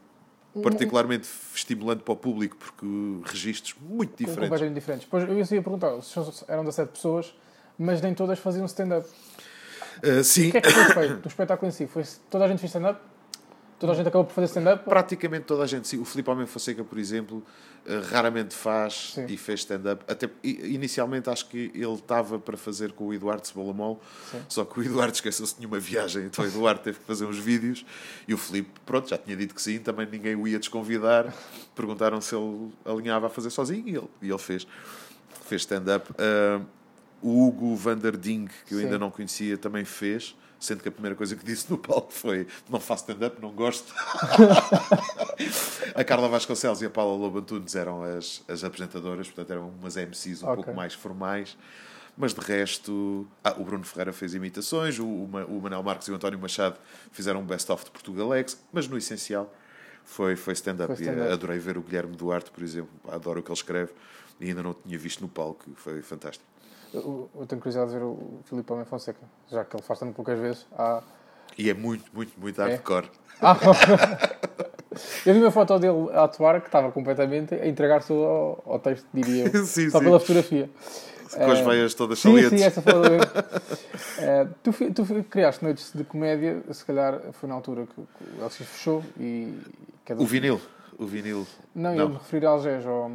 particularmente 0.63 1.27
estimulante 1.53 2.01
para 2.03 2.13
o 2.13 2.17
público, 2.17 2.57
porque 2.57 2.85
registros 3.25 3.75
muito 3.79 4.11
diferentes. 4.17 4.49
Completamente 4.49 4.73
diferentes. 4.73 5.07
Pois 5.09 5.23
eu 5.23 5.37
ia 5.37 5.61
perguntar, 5.61 5.91
eram 6.47 6.63
17 6.63 6.91
pessoas, 6.91 7.35
mas 7.77 8.01
nem 8.01 8.13
todas 8.15 8.39
faziam 8.39 8.65
stand-up. 8.65 9.07
Uh, 10.03 10.23
sim, 10.23 10.49
O 10.49 10.51
que 10.51 10.57
é 10.57 10.61
que 10.61 10.69
foi 10.71 10.85
feito 10.93 11.21
do 11.21 11.27
espetáculo 11.27 11.69
em 11.69 11.71
si? 11.71 11.87
Foi 11.87 12.03
toda 12.29 12.45
a 12.45 12.47
gente 12.47 12.59
fez 12.59 12.69
stand-up? 12.71 12.99
Toda 13.79 13.93
a 13.93 13.95
gente 13.95 14.07
acabou 14.07 14.25
por 14.25 14.33
fazer 14.33 14.47
stand-up? 14.47 14.83
praticamente 14.83 15.45
toda 15.45 15.63
a 15.63 15.67
gente. 15.67 15.87
Sim. 15.87 15.99
O 15.99 16.05
Filipe 16.05 16.29
Almeida 16.29 16.51
Fonseca, 16.51 16.83
por 16.83 16.97
exemplo, 16.97 17.43
eh, 17.85 18.01
raramente 18.09 18.55
faz 18.55 19.13
Sim. 19.13 19.25
e 19.27 19.37
fez 19.37 19.59
stand-up. 19.59 20.03
Até 20.11 20.29
inicialmente 20.43 21.29
acho 21.29 21.47
que 21.47 21.71
ele 21.75 21.93
estava 21.93 22.39
para 22.39 22.57
fazer 22.57 22.91
com 22.91 23.07
o 23.07 23.13
Eduardo 23.13 23.45
Cebolamol, 23.45 24.01
só 24.49 24.65
que 24.65 24.79
o 24.79 24.83
Eduardo 24.83 25.13
esqueceu-se 25.13 25.53
de 25.53 25.59
nenhuma 25.59 25.79
viagem, 25.79 26.25
então 26.25 26.43
o 26.43 26.47
Eduardo 26.47 26.81
teve 26.81 26.97
que 26.99 27.05
fazer 27.05 27.25
uns 27.25 27.37
vídeos 27.37 27.85
e 28.27 28.33
o 28.33 28.37
Filipe, 28.37 28.69
pronto, 28.85 29.09
já 29.09 29.17
tinha 29.17 29.37
dito 29.37 29.53
que 29.53 29.61
sim, 29.61 29.77
também 29.77 30.07
ninguém 30.11 30.35
o 30.35 30.47
ia 30.47 30.57
desconvidar. 30.57 31.31
Perguntaram 31.75 32.19
se 32.19 32.35
ele 32.35 32.71
alinhava 32.83 33.27
a 33.27 33.29
fazer 33.29 33.51
sozinho 33.51 33.87
e 33.87 33.95
ele, 33.95 34.09
e 34.23 34.29
ele 34.29 34.39
fez. 34.39 34.67
Fez 35.45 35.61
stand-up. 35.61 36.11
Ah, 36.17 36.61
o 37.21 37.47
Hugo 37.47 37.75
van 37.75 37.97
der 37.97 38.15
Ding, 38.17 38.47
que 38.65 38.73
eu 38.73 38.79
Sim. 38.79 38.85
ainda 38.85 38.99
não 38.99 39.09
conhecia, 39.09 39.57
também 39.57 39.85
fez. 39.85 40.35
Sendo 40.59 40.81
que 40.81 40.89
a 40.89 40.91
primeira 40.91 41.15
coisa 41.15 41.35
que 41.35 41.45
disse 41.45 41.69
no 41.69 41.77
palco 41.81 42.11
foi: 42.11 42.47
Não 42.69 42.79
faço 42.79 43.03
stand-up, 43.03 43.39
não 43.41 43.51
gosto. 43.51 43.93
a 45.95 46.03
Carla 46.03 46.27
Vasconcelos 46.27 46.81
e 46.81 46.85
a 46.85 46.89
Paula 46.89 47.17
Lobo 47.17 47.39
Antunes 47.39 47.75
eram 47.75 48.03
as, 48.03 48.43
as 48.47 48.63
apresentadoras, 48.63 49.27
portanto 49.27 49.51
eram 49.51 49.69
umas 49.69 49.95
MCs 49.95 50.43
um 50.43 50.47
Ok. 50.47 50.55
pouco 50.63 50.73
mais 50.75 50.93
formais. 50.93 51.57
Mas 52.19 52.33
de 52.33 52.41
resto, 52.41 53.27
ah, 53.43 53.53
o 53.59 53.63
Bruno 53.63 53.83
Ferreira 53.83 54.11
fez 54.11 54.33
imitações, 54.33 54.97
o, 54.97 55.05
o, 55.05 55.25
o 55.25 55.61
Manel 55.61 55.83
Marques 55.83 56.07
e 56.07 56.11
o 56.11 56.15
António 56.15 56.39
Machado 56.39 56.75
fizeram 57.11 57.41
um 57.41 57.45
best-of 57.45 57.85
de 57.85 57.91
Portugalex, 57.91 58.59
mas 58.73 58.87
no 58.87 58.97
essencial 58.97 59.53
foi, 60.03 60.35
foi 60.35 60.53
stand-up. 60.53 60.91
Eh, 61.07 61.31
adorei 61.31 61.59
ver 61.59 61.77
o 61.77 61.81
Guilherme 61.81 62.15
Duarte, 62.15 62.49
por 62.49 62.63
exemplo, 62.63 62.89
adoro 63.07 63.41
o 63.41 63.43
que 63.43 63.51
ele 63.51 63.57
escreve 63.57 63.91
e 64.39 64.49
ainda 64.49 64.63
não 64.63 64.73
tinha 64.73 64.97
visto 64.97 65.21
no 65.21 65.27
palco, 65.27 65.69
foi 65.75 66.01
fantástico. 66.01 66.43
Eu, 66.93 67.29
eu 67.35 67.45
tenho 67.45 67.61
curiosidade 67.61 67.91
de 67.91 67.97
ver 67.97 68.03
o 68.05 68.39
Filipe 68.45 68.71
Homem 68.73 68.85
Fonseca, 68.85 69.19
já 69.49 69.63
que 69.65 69.75
ele 69.75 69.83
faz 69.83 69.99
tanto 69.99 70.13
poucas 70.13 70.39
vezes. 70.39 70.65
Há... 70.77 71.01
E 71.57 71.69
é 71.69 71.73
muito, 71.73 72.05
muito, 72.13 72.31
muito 72.39 72.61
É? 72.61 72.69
hardcore. 72.69 73.09
Ah, 73.41 73.55
eu 75.25 75.33
vi 75.33 75.39
uma 75.41 75.51
foto 75.51 75.77
dele 75.79 76.09
a 76.13 76.23
atuar 76.23 76.59
que 76.61 76.67
estava 76.67 76.91
completamente 76.91 77.53
a 77.53 77.67
entregar-se 77.67 78.11
ao, 78.13 78.63
ao 78.65 78.79
texto, 78.79 79.05
diria 79.13 79.51
eu. 79.53 79.65
Sim, 79.65 79.89
Só 79.89 79.99
sim. 79.99 80.05
pela 80.05 80.19
fotografia. 80.19 80.69
Com 81.33 81.51
as 81.51 81.59
Eh, 81.59 81.63
veias 81.63 81.93
todas 81.93 82.19
Sim, 82.19 82.29
salientes. 82.31 82.59
sim, 82.59 82.65
essa 82.65 82.81
foto 82.81 82.99
mesmo. 82.99 83.21
Eh, 84.19 84.47
tu, 84.63 84.71
tu 84.93 85.23
criaste 85.29 85.61
noites 85.63 85.91
de 85.93 86.03
comédia, 86.05 86.63
se 86.71 86.85
calhar 86.85 87.19
foi 87.33 87.49
na 87.49 87.55
altura 87.55 87.85
que, 87.85 87.93
que 87.95 88.39
o 88.41 88.45
LX 88.45 88.55
fechou 88.55 89.03
e. 89.19 89.59
cada- 90.05 90.21
O 90.21 90.25
vinil. 90.25 90.59
O 90.97 91.05
vinil. 91.05 91.45
Não, 91.75 91.93
Não. 91.93 91.99
eu 91.99 92.09
me 92.09 92.15
referi 92.15 92.45
a. 92.45 92.49
Ao... 92.49 93.11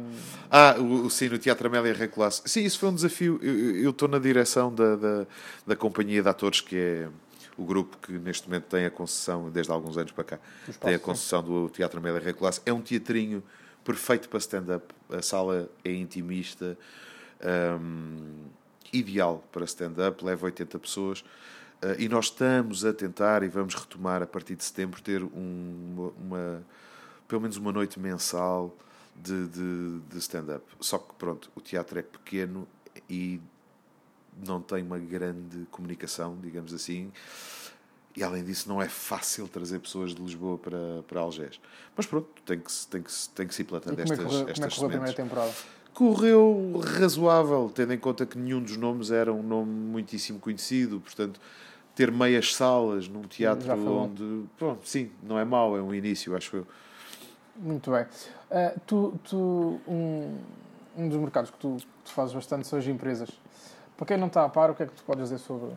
Ah, 0.49 0.75
o, 0.79 1.05
o 1.05 1.09
sim, 1.09 1.27
no 1.27 1.37
Teatro 1.37 1.67
Amélia 1.67 1.93
Recolasse. 1.93 2.41
Sim, 2.45 2.63
isso 2.63 2.79
foi 2.79 2.89
um 2.89 2.95
desafio. 2.95 3.39
Eu- 3.43 3.89
estou 3.91 4.07
na 4.07 4.19
direção 4.19 4.73
da, 4.73 4.95
da, 4.95 5.27
da 5.67 5.75
companhia 5.75 6.21
de 6.23 6.29
atores, 6.29 6.61
que 6.61 6.77
é 6.77 7.09
o 7.57 7.65
grupo 7.65 7.97
que 7.97 8.13
neste 8.13 8.47
momento 8.47 8.63
tem 8.65 8.85
a 8.85 8.89
concessão, 8.89 9.49
desde 9.49 9.71
há 9.71 9.75
alguns 9.75 9.97
anos 9.97 10.11
para 10.13 10.23
cá, 10.23 10.39
espaço, 10.61 10.79
tem 10.79 10.95
a 10.95 10.97
sim. 10.97 11.03
concessão 11.03 11.43
do 11.43 11.69
Teatro 11.69 11.99
Amélia 11.99 12.21
Recolasse. 12.21 12.61
É 12.65 12.71
um 12.71 12.81
teatrinho 12.81 13.43
perfeito 13.83 14.29
para 14.29 14.39
stand-up. 14.39 14.85
A 15.11 15.21
sala 15.21 15.69
é 15.83 15.91
intimista, 15.93 16.77
hum, 17.79 18.45
ideal 18.91 19.43
para 19.51 19.65
stand-up, 19.65 20.23
leva 20.23 20.45
80 20.45 20.79
pessoas. 20.79 21.19
Uh, 21.83 21.99
e 21.99 22.07
nós 22.07 22.25
estamos 22.25 22.85
a 22.85 22.93
tentar 22.93 23.43
e 23.43 23.49
vamos 23.49 23.75
retomar 23.75 24.23
a 24.23 24.25
partir 24.25 24.55
de 24.55 24.63
setembro 24.63 25.01
ter 25.01 25.21
um- 25.21 26.11
uma, 26.17 26.63
pelo 27.27 27.41
menos 27.41 27.57
uma 27.57 27.71
noite 27.71 27.99
mensal 27.99 28.75
de, 29.15 29.47
de, 29.47 29.99
de 30.09 30.17
stand-up. 30.17 30.63
Só 30.79 30.97
que 30.97 31.13
pronto, 31.15 31.51
o 31.55 31.61
teatro 31.61 31.99
é 31.99 32.01
pequeno 32.01 32.67
e 33.09 33.39
não 34.45 34.59
tem 34.61 34.83
uma 34.83 34.97
grande 34.97 35.65
comunicação, 35.71 36.37
digamos 36.41 36.73
assim. 36.73 37.11
E 38.15 38.23
além 38.23 38.43
disso, 38.43 38.69
não 38.69 38.79
é 38.81 38.87
fácil 38.87 39.47
trazer 39.47 39.79
pessoas 39.79 40.13
de 40.13 40.21
Lisboa 40.21 40.57
para, 40.57 41.03
para 41.07 41.19
Algés. 41.19 41.59
Mas 41.95 42.05
pronto, 42.05 42.27
tem 42.45 42.59
que, 42.59 42.71
se- 42.71 42.87
tem 42.87 43.01
que, 43.01 43.11
tem 43.33 43.47
que 43.47 43.55
se 43.55 43.61
ir 43.63 43.65
plantando 43.65 43.95
como 43.95 44.01
é 44.01 44.05
que 44.05 44.11
estas, 44.13 44.25
correu, 44.25 44.39
como 44.41 44.49
é 44.49 44.51
estas 44.51 44.73
que 44.73 44.79
correu 44.79 44.87
a 44.87 44.91
primeira 44.91 45.15
temporada? 45.15 45.53
Correu 45.93 46.81
razoável, 46.99 47.71
tendo 47.73 47.93
em 47.93 47.97
conta 47.99 48.25
que 48.25 48.37
nenhum 48.37 48.61
dos 48.61 48.77
nomes 48.77 49.11
era 49.11 49.31
um 49.33 49.43
nome 49.43 49.71
muitíssimo 49.71 50.39
conhecido, 50.39 50.99
portanto, 50.99 51.39
ter 51.95 52.11
meias 52.11 52.53
salas 52.55 53.07
num 53.07 53.21
teatro 53.23 53.71
onde. 53.87 54.45
Pronto, 54.57 54.87
sim, 54.87 55.11
não 55.21 55.37
é 55.37 55.45
mau, 55.45 55.77
é 55.77 55.81
um 55.81 55.93
início, 55.93 56.35
acho 56.35 56.55
eu. 56.57 56.67
Muito 57.55 57.91
bem. 57.91 58.05
Ah, 58.49 58.73
tu, 58.85 59.19
tu 59.23 59.79
um, 59.87 60.37
um 60.97 61.09
dos 61.09 61.19
mercados 61.19 61.49
que 61.49 61.57
tu, 61.57 61.77
tu 62.03 62.11
fazes 62.11 62.33
bastante 62.33 62.67
são 62.67 62.79
as 62.79 62.85
empresas. 62.87 63.29
Para 63.95 64.07
quem 64.07 64.17
não 64.17 64.27
está 64.27 64.43
a 64.43 64.49
par, 64.49 64.71
o 64.71 64.75
que 64.75 64.83
é 64.83 64.85
que 64.87 64.93
tu 64.93 65.03
podes 65.03 65.29
dizer 65.29 65.37
sobre, 65.37 65.71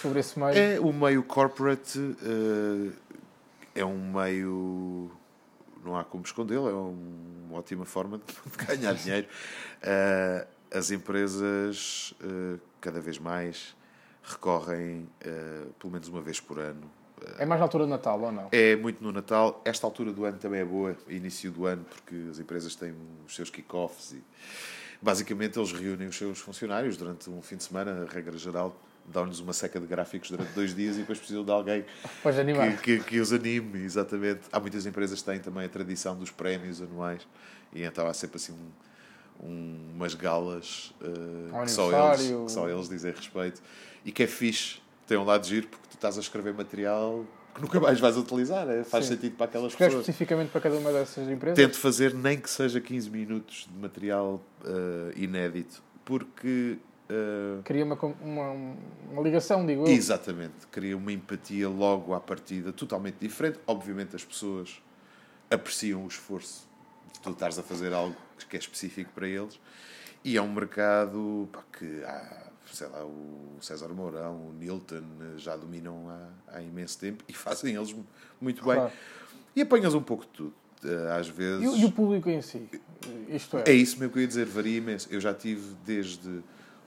sobre 0.00 0.20
esse 0.20 0.38
meio? 0.38 0.56
É 0.56 0.80
o 0.80 0.92
meio 0.92 1.22
corporate, 1.22 2.16
eh, 2.22 2.92
é 3.74 3.84
um 3.84 4.12
meio. 4.12 5.10
Não 5.84 5.96
há 5.96 6.02
como 6.02 6.24
escondê-lo, 6.24 6.68
é 6.68 6.72
uma 6.72 7.58
ótima 7.58 7.84
forma 7.84 8.18
de 8.18 8.64
ganhar 8.64 8.94
dinheiro. 8.94 9.28
Eh, 9.82 10.46
as 10.72 10.90
empresas, 10.90 12.14
cada 12.80 13.00
vez 13.00 13.18
mais, 13.18 13.74
recorrem, 14.22 15.08
pelo 15.78 15.92
menos 15.92 16.08
uma 16.08 16.20
vez 16.20 16.40
por 16.40 16.58
ano, 16.58 16.90
É 17.38 17.46
mais 17.46 17.60
na 17.60 17.64
altura 17.66 17.84
de 17.84 17.90
Natal 17.90 18.20
ou 18.20 18.32
não? 18.32 18.48
É 18.52 18.76
muito 18.76 19.02
no 19.02 19.12
Natal. 19.12 19.60
Esta 19.64 19.86
altura 19.86 20.12
do 20.12 20.24
ano 20.24 20.38
também 20.38 20.60
é 20.60 20.64
boa, 20.64 20.96
início 21.08 21.50
do 21.50 21.66
ano, 21.66 21.84
porque 21.84 22.14
as 22.30 22.38
empresas 22.38 22.74
têm 22.74 22.94
os 23.26 23.34
seus 23.34 23.50
kick-offs 23.50 24.12
e 24.12 24.22
basicamente 25.00 25.58
eles 25.58 25.72
reúnem 25.72 26.08
os 26.08 26.16
seus 26.16 26.38
funcionários 26.38 26.96
durante 26.96 27.28
um 27.30 27.40
fim 27.42 27.56
de 27.56 27.64
semana, 27.64 28.06
a 28.08 28.12
regra 28.12 28.36
geral, 28.36 28.76
dão-lhes 29.06 29.38
uma 29.38 29.52
seca 29.52 29.78
de 29.80 29.86
gráficos 29.86 30.30
durante 30.30 30.52
dois 30.52 30.74
dias 30.74 30.96
e 30.96 31.00
depois 31.00 31.18
precisam 31.18 31.44
de 31.44 31.50
alguém 31.50 31.84
que, 32.76 32.98
que, 32.98 33.04
que 33.04 33.20
os 33.20 33.32
anime, 33.32 33.78
exatamente. 33.82 34.40
Há 34.52 34.60
muitas 34.60 34.84
empresas 34.86 35.20
que 35.20 35.24
têm 35.30 35.38
também 35.40 35.64
a 35.64 35.68
tradição 35.68 36.16
dos 36.16 36.30
prémios 36.30 36.82
anuais 36.82 37.26
e 37.72 37.82
então 37.84 38.06
há 38.06 38.12
sempre 38.12 38.36
assim 38.36 38.52
um, 38.52 39.46
um- 39.46 39.90
umas 39.94 40.14
galas 40.14 40.92
Ao 41.52 41.62
que, 41.64 41.70
só 41.70 41.90
eles, 42.10 42.20
que 42.46 42.52
só 42.52 42.68
eles 42.68 42.88
dizem 42.88 43.12
respeito 43.12 43.62
e 44.04 44.12
que 44.12 44.22
é 44.24 44.26
fixe, 44.26 44.80
tem 45.06 45.16
um 45.16 45.24
lado 45.24 45.46
giro 45.46 45.68
porque 45.68 45.87
estás 45.98 46.16
a 46.16 46.20
escrever 46.20 46.54
material 46.54 47.24
que 47.54 47.60
nunca 47.62 47.80
mais 47.80 47.98
vais 47.98 48.16
utilizar, 48.16 48.68
é? 48.68 48.84
faz 48.84 49.04
Sim. 49.06 49.14
sentido 49.14 49.36
para 49.36 49.46
aquelas 49.46 49.72
Escreves 49.72 49.94
pessoas. 49.94 50.08
especificamente 50.08 50.50
para 50.50 50.60
cada 50.60 50.76
uma 50.76 50.92
dessas 50.92 51.28
empresas? 51.28 51.56
Tento 51.56 51.76
fazer 51.76 52.14
nem 52.14 52.38
que 52.38 52.48
seja 52.48 52.80
15 52.80 53.10
minutos 53.10 53.68
de 53.70 53.78
material 53.80 54.40
eh, 54.64 55.12
inédito 55.16 55.82
porque 56.04 56.78
eh, 57.08 57.60
Cria 57.64 57.84
uma, 57.84 57.96
uma, 58.20 58.50
uma 59.10 59.22
ligação, 59.22 59.66
digo 59.66 59.86
eu. 59.86 59.92
Exatamente, 59.92 60.66
cria 60.70 60.96
uma 60.96 61.12
empatia 61.12 61.68
logo 61.68 62.14
à 62.14 62.20
partida 62.20 62.72
totalmente 62.72 63.16
diferente. 63.20 63.58
Obviamente, 63.66 64.14
as 64.14 64.24
pessoas 64.24 64.80
apreciam 65.50 66.04
o 66.04 66.06
esforço 66.06 66.68
de 67.12 67.20
tu 67.20 67.30
estares 67.30 67.58
a 67.58 67.62
fazer 67.62 67.92
algo 67.92 68.14
que 68.48 68.56
é 68.56 68.60
específico 68.60 69.10
para 69.14 69.26
eles, 69.26 69.58
e 70.22 70.36
é 70.36 70.42
um 70.42 70.52
mercado 70.52 71.48
pá, 71.50 71.64
que 71.76 72.04
há, 72.04 72.46
sei 72.72 72.86
lá, 72.88 73.04
o 73.04 73.56
César 73.60 73.88
Mourão, 73.88 74.48
o 74.48 74.52
Nilton 74.52 74.96
eh, 75.20 75.38
já 75.38 75.56
dominam 75.56 76.08
há, 76.08 76.56
há 76.56 76.62
imenso 76.62 76.98
tempo 76.98 77.24
e 77.28 77.32
fazem 77.34 77.74
eles 77.76 77.94
muito 78.40 78.64
bem. 78.64 78.74
Claro. 78.74 78.92
E 79.56 79.62
apanhas 79.62 79.94
um 79.94 80.02
pouco 80.02 80.24
de 80.24 80.30
tudo. 80.30 80.54
Eh, 80.84 81.12
Às 81.18 81.28
vezes. 81.28 81.64
E, 81.64 81.68
o- 81.68 81.76
e 81.76 81.84
o 81.84 81.92
público 81.92 82.28
em 82.30 82.40
si? 82.42 82.68
Isto 83.28 83.58
é. 83.58 83.64
É 83.66 83.72
isso 83.72 83.98
mesmo 83.98 84.12
que 84.12 84.18
eu 84.18 84.22
ia 84.22 84.28
dizer, 84.28 84.46
varia 84.46 84.76
imenso. 84.78 85.08
Eu 85.10 85.20
já 85.20 85.34
tive 85.34 85.74
desde 85.84 86.28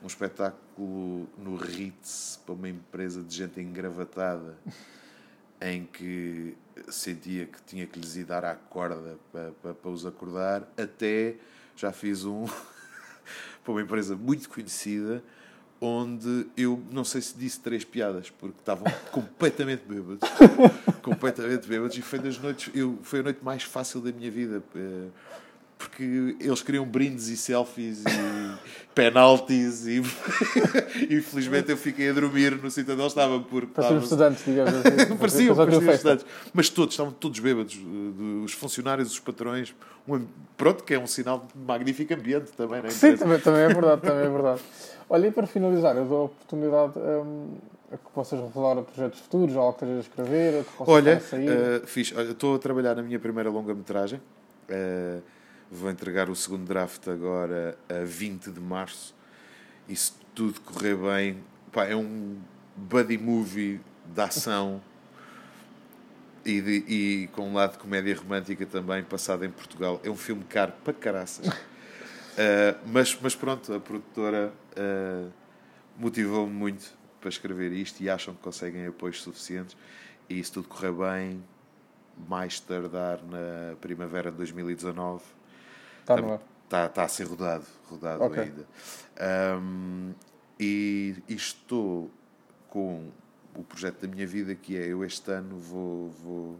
um 0.04 0.08
espetáculo 0.08 1.28
no 1.38 1.56
Ritz 1.58 2.40
para 2.46 2.56
uma 2.56 2.70
empresa 2.70 3.22
de 3.22 3.36
gente 3.36 3.60
engravatada 3.60 4.58
em 5.62 5.86
que 5.86 6.56
sentia 6.90 7.46
que 7.46 7.62
tinha 7.64 7.86
que 7.86 8.00
lhes 8.00 8.16
ir 8.16 8.24
dar 8.26 8.44
à 8.46 8.56
corda 8.56 9.18
para, 9.32 9.52
para, 9.62 9.74
para 9.76 9.92
os 9.92 10.06
acordar, 10.06 10.68
até 10.78 11.36
já 11.76 11.92
fiz 11.92 12.26
um 12.26 12.46
para 13.64 13.72
uma 13.74 13.82
empresa 13.82 14.16
muito 14.16 14.50
conhecida 14.50 15.24
onde 15.82 16.46
eu 16.56 16.80
não 16.92 17.04
sei 17.04 17.22
se 17.22 17.36
disse 17.36 17.60
três 17.60 17.84
piadas 17.84 18.30
porque 18.30 18.60
estavam 18.60 18.86
completamente 19.12 19.82
bêbados 19.88 20.30
completamente 21.02 21.68
bêbados 21.68 21.98
e 21.98 22.04
foi 22.04 22.20
das 22.20 22.38
noites 22.38 22.72
eu, 22.76 23.00
foi 23.02 23.22
a 23.22 23.24
noite 23.24 23.44
mais 23.44 23.64
fácil 23.64 24.00
da 24.00 24.12
minha 24.12 24.30
vida 24.30 24.62
eh, 24.76 25.08
porque 25.80 26.38
eles 26.40 26.62
queriam 26.62 26.86
brindes 26.86 27.30
e 27.30 27.36
selfies 27.36 28.04
e 28.06 28.10
penaltis 28.96 29.86
e 29.88 30.02
infelizmente 31.10 31.72
eu 31.72 31.78
fiquei 31.78 32.10
a 32.10 32.14
dormir 32.14 32.52
no 32.62 32.70
sítio 32.70 32.94
onde 32.94 33.02
eles 33.02 33.12
estavam 33.12 33.44
porque 33.44 33.68
estava- 33.80 33.98
estudantes, 34.00 34.44
digamos 34.46 34.74
assim. 34.74 35.16
Pareciam, 35.18 35.54
a 35.54 35.66
pareciam 35.66 35.92
estudantes. 35.94 36.26
Mas 36.54 36.70
todos, 36.70 36.94
estavam 36.94 37.14
todos 37.14 37.40
bêbados. 37.40 37.76
eh, 37.78 38.44
Os 38.46 38.54
funcionários, 38.54 39.12
os 39.12 39.20
patrões. 39.20 39.74
Um, 40.08 40.26
pronto, 40.58 40.84
que 40.84 40.94
é 40.94 41.00
um 41.00 41.08
sinal 41.08 41.40
de 41.54 41.62
magnífico 41.62 42.14
ambiente 42.14 42.52
também, 42.54 42.82
não 42.82 42.88
é? 42.88 42.92
Sim, 42.92 43.16
também, 43.16 43.40
também 43.40 43.62
é 43.62 43.68
verdade, 43.70 44.02
também 44.02 44.26
é 44.26 44.30
verdade. 44.30 44.62
Olha, 45.10 45.28
e 45.28 45.32
para 45.32 45.46
finalizar, 45.46 45.96
eu 45.96 46.06
dou 46.06 46.22
a 46.22 46.24
oportunidade 46.26 46.94
hum, 46.98 47.56
a 47.92 47.98
que 47.98 48.10
possas 48.14 48.40
revelar 48.40 48.82
projetos 48.82 49.20
futuros, 49.20 49.56
algo 49.56 49.74
que 49.74 49.84
estejas 49.86 50.06
a 50.06 50.10
escrever, 50.10 50.60
a 50.62 50.64
que 50.64 50.72
possas 50.72 50.94
Olha, 50.94 51.18
a 51.18 51.20
sair. 51.20 51.50
eh, 51.50 51.82
fixe. 51.86 52.16
Olha, 52.16 52.32
estou 52.32 52.56
a 52.56 52.60
trabalhar 52.60 52.96
na 52.96 53.04
minha 53.04 53.20
primeira 53.20 53.50
longa-metragem. 53.50 54.20
Eh, 54.70 55.20
vou 55.72 55.90
entregar 55.90 56.30
o 56.30 56.36
segundo 56.36 56.66
draft 56.66 57.08
agora 57.08 57.78
a 57.90 58.04
20 58.04 58.51
de 58.51 58.60
março. 58.60 59.16
E 59.88 59.96
se 59.96 60.12
tudo 60.36 60.60
correr 60.62 60.96
bem, 60.96 61.44
pá, 61.72 61.86
é 61.86 61.96
um 61.96 62.38
buddy 62.75 63.18
movie 63.18 63.80
de 64.06 64.22
ação 64.22 64.82
e, 66.46 66.60
de- 66.62 66.86
e 66.88 67.28
com 67.34 67.50
um 67.50 67.54
lado 67.54 67.74
de 67.74 67.78
comédia 67.80 68.16
romântica 68.16 68.66
também, 68.66 69.04
passado 69.04 69.46
em 69.46 69.51
Portugal. 69.51 70.00
É 70.04 70.10
um 70.10 70.16
filme 70.18 70.44
caro 70.44 70.74
para 70.84 70.94
caraças. 70.94 71.48
Eh, 72.38 72.75
mas, 72.86 73.16
mas 73.22 73.36
pronto, 73.36 73.74
a 73.74 73.80
produtora 73.80 74.54
eh, 74.78 75.25
motivou-me 75.98 76.51
muito 76.54 76.90
para 77.20 77.28
escrever 77.28 77.74
isto 77.74 78.00
e 78.01 78.10
acham 78.10 78.34
que 78.34 78.40
conseguem 78.40 78.88
apoios 78.88 79.22
suficientes. 79.22 79.75
E 80.30 80.42
se 80.42 80.50
tudo 80.50 80.70
correr 80.70 80.94
bem, 80.94 81.44
mais 82.30 82.58
tardar 82.62 83.20
na 83.25 83.75
primavera 83.82 84.32
de 84.32 84.38
2019, 84.38 85.22
Está 86.15 86.27
no 86.27 86.34
ar. 86.34 86.41
Está 86.65 86.89
tá 86.89 87.03
a 87.03 87.08
ser 87.08 87.27
rodado, 87.27 87.65
rodado 87.89 88.24
Ok. 88.24 88.41
ainda. 88.41 88.65
Ahm, 89.20 90.13
E, 90.60 91.15
e 91.27 91.34
estou 91.34 92.12
com 92.70 93.10
o 93.56 93.63
projeto 93.63 94.01
da 94.01 94.08
minha 94.08 94.27
vida 94.27 94.53
que 94.53 94.77
é 94.77 94.86
eu 94.88 95.03
este 95.03 95.32
ano 95.32 95.58
vou, 95.58 96.10
vou, 96.24 96.60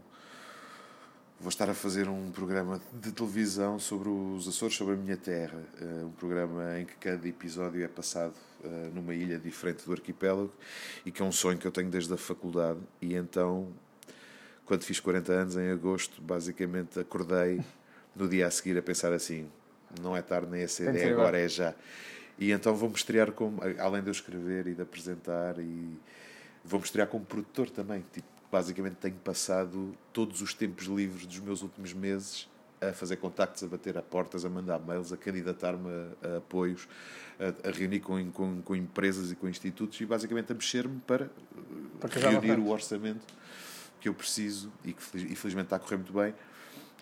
vou 1.38 1.48
estar 1.48 1.70
a 1.70 1.74
fazer 1.74 2.08
um 2.08 2.32
programa 2.32 2.80
de 2.92 3.12
televisão 3.12 3.78
sobre 3.78 4.08
os 4.08 4.48
Açores, 4.48 4.74
sobre 4.74 4.94
a 4.94 4.96
minha 4.96 5.16
terra. 5.16 5.62
Uh, 5.80 6.06
um 6.06 6.10
programa 6.10 6.80
em 6.80 6.84
que 6.84 6.96
cada 6.96 7.26
episódio 7.28 7.82
é 7.84 7.86
passado 7.88 8.34
uh, 8.64 8.92
numa 8.92 9.14
ilha 9.14 9.38
diferente 9.38 9.84
do 9.86 9.92
arquipélago 9.92 10.52
e 11.06 11.12
que 11.12 11.22
é 11.22 11.24
um 11.24 11.32
sonho 11.32 11.56
que 11.56 11.66
eu 11.66 11.72
tenho 11.72 11.88
desde 11.88 12.12
a 12.12 12.16
faculdade. 12.16 12.80
E 13.00 13.14
então, 13.14 13.68
quando 14.66 14.82
fiz 14.82 14.98
40 14.98 15.32
anos, 15.32 15.56
em 15.56 15.70
agosto, 15.70 16.20
basicamente 16.20 16.98
acordei 16.98 17.60
no 18.14 18.28
dia 18.28 18.46
a 18.46 18.50
seguir 18.50 18.76
a 18.78 18.82
pensar 18.82 19.12
assim: 19.12 19.48
não 20.00 20.16
é 20.16 20.22
tarde 20.22 20.50
nem 20.50 20.62
é 20.62 20.66
cedo, 20.66 20.96
é 20.96 21.10
agora, 21.10 21.38
é 21.38 21.48
já. 21.48 21.74
E 22.38 22.50
então 22.50 22.74
vou-me 22.74 22.94
estrear 22.94 23.32
como, 23.32 23.60
além 23.78 24.02
de 24.02 24.08
eu 24.08 24.12
escrever 24.12 24.66
e 24.66 24.74
de 24.74 24.82
apresentar, 24.82 25.58
e 25.58 25.98
vou-me 26.64 26.84
estrear 26.84 27.08
como 27.08 27.24
produtor 27.24 27.70
também. 27.70 28.04
Tipo, 28.12 28.26
basicamente 28.50 28.96
tenho 28.96 29.16
passado 29.16 29.96
todos 30.12 30.42
os 30.42 30.52
tempos 30.52 30.86
livres 30.86 31.26
dos 31.26 31.38
meus 31.40 31.62
últimos 31.62 31.92
meses 31.92 32.48
a 32.80 32.92
fazer 32.92 33.16
contactos, 33.16 33.62
a 33.62 33.66
bater 33.68 33.96
a 33.96 34.02
portas, 34.02 34.44
a 34.44 34.50
mandar 34.50 34.80
mails, 34.80 35.12
a 35.12 35.16
candidatar-me 35.16 35.88
a, 35.88 36.34
a, 36.34 36.36
apoios, 36.38 36.88
a, 37.38 37.68
a 37.68 37.70
reunir 37.70 38.00
com, 38.00 38.30
com, 38.32 38.60
com, 38.60 38.74
empresas 38.74 39.30
e 39.30 39.36
com 39.36 39.48
institutos 39.48 40.00
e 40.00 40.04
basicamente 40.04 40.50
a 40.50 40.54
mexer-me 40.54 41.00
para, 41.06 41.30
para 42.00 42.30
reunir 42.30 42.58
o 42.58 42.68
orçamento 42.68 43.24
que 44.00 44.08
eu 44.08 44.14
preciso 44.14 44.72
e 44.84 44.92
que 44.92 45.02
infelizmente 45.14 45.66
está 45.66 45.76
a 45.76 45.78
correr 45.78 45.96
muito 45.96 46.12
bem 46.12 46.34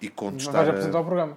e 0.01 0.09
contestar. 0.09 0.55
Mas 0.55 0.63
vais 0.63 0.69
apresentar 0.71 1.01
o 1.01 1.05
programa? 1.05 1.37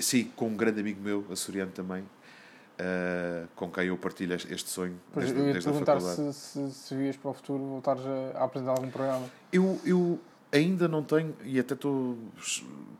Sim, 0.00 0.30
com 0.36 0.48
um 0.48 0.56
grande 0.56 0.80
amigo 0.80 1.00
meu, 1.00 1.24
açoriano 1.30 1.70
também, 1.72 2.02
uh, 2.02 3.48
com 3.54 3.70
quem 3.70 3.86
eu 3.86 3.96
partilho 3.96 4.34
este 4.34 4.68
sonho 4.68 4.98
pois 5.12 5.26
desde, 5.26 5.40
eu 5.40 5.46
ia 5.46 5.52
desde 5.52 5.70
perguntar 5.70 6.00
se, 6.00 6.32
se, 6.32 6.70
se 6.70 6.94
vias 6.94 7.16
para 7.16 7.30
o 7.30 7.34
futuro 7.34 7.64
voltares 7.64 8.02
a, 8.04 8.38
a, 8.38 8.44
apresentar 8.44 8.72
algum 8.72 8.90
programa. 8.90 9.26
Eu, 9.52 9.80
eu 9.84 10.20
ainda 10.52 10.88
não 10.88 11.02
tenho, 11.02 11.34
e 11.44 11.58
até 11.58 11.74
estou 11.74 12.18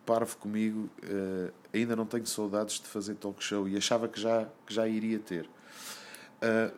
parvo 0.04 0.36
comigo, 0.36 0.88
uh, 1.02 1.52
ainda 1.74 1.96
não 1.96 2.06
tenho 2.06 2.26
saudades 2.26 2.80
de 2.80 2.86
fazer 2.86 3.14
talk 3.16 3.42
show 3.42 3.68
e 3.68 3.76
achava 3.76 4.08
que 4.08 4.20
já, 4.20 4.46
que 4.64 4.72
já 4.72 4.86
iria 4.86 5.18
ter. 5.18 5.48
Uh, 6.42 6.72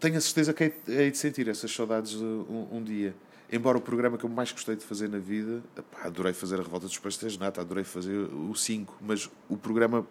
tenho 0.00 0.18
a 0.18 0.20
certeza 0.20 0.52
que 0.52 0.72
hei 0.88 1.10
de 1.10 1.16
sentir 1.16 1.48
essas 1.48 1.70
saudades 1.72 2.14
um, 2.14 2.66
um 2.72 2.82
dia. 2.82 3.14
Embora 3.54 3.78
o 3.78 3.80
programa 3.80 4.18
que 4.18 4.24
eu 4.24 4.28
mais 4.28 4.50
gostei 4.50 4.74
de 4.74 4.84
fazer 4.84 5.08
na 5.08 5.18
vida, 5.18 5.62
adorei 6.02 6.32
fazer 6.32 6.56
a 6.56 6.62
Revolta 6.64 6.88
dos 6.88 6.98
Pastéis 6.98 7.34
de 7.34 7.38
Nata, 7.38 7.60
adorei 7.60 7.84
fazer 7.84 8.28
o 8.32 8.52
5, 8.52 8.96
mas 9.00 9.30
o 9.48 9.56
programa 9.56 10.04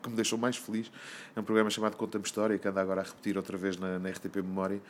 que 0.00 0.08
me 0.08 0.14
deixou 0.14 0.38
mais 0.38 0.56
feliz. 0.56 0.92
É 1.34 1.40
um 1.40 1.42
programa 1.42 1.68
chamado 1.68 1.96
Conta-me 1.96 2.24
História, 2.24 2.56
que 2.56 2.68
anda 2.68 2.80
agora 2.80 3.00
a 3.00 3.04
repetir 3.04 3.36
outra 3.36 3.58
vez 3.58 3.76
na, 3.76 3.98
na 3.98 4.08
RTP 4.08 4.36
Memória, 4.36 4.80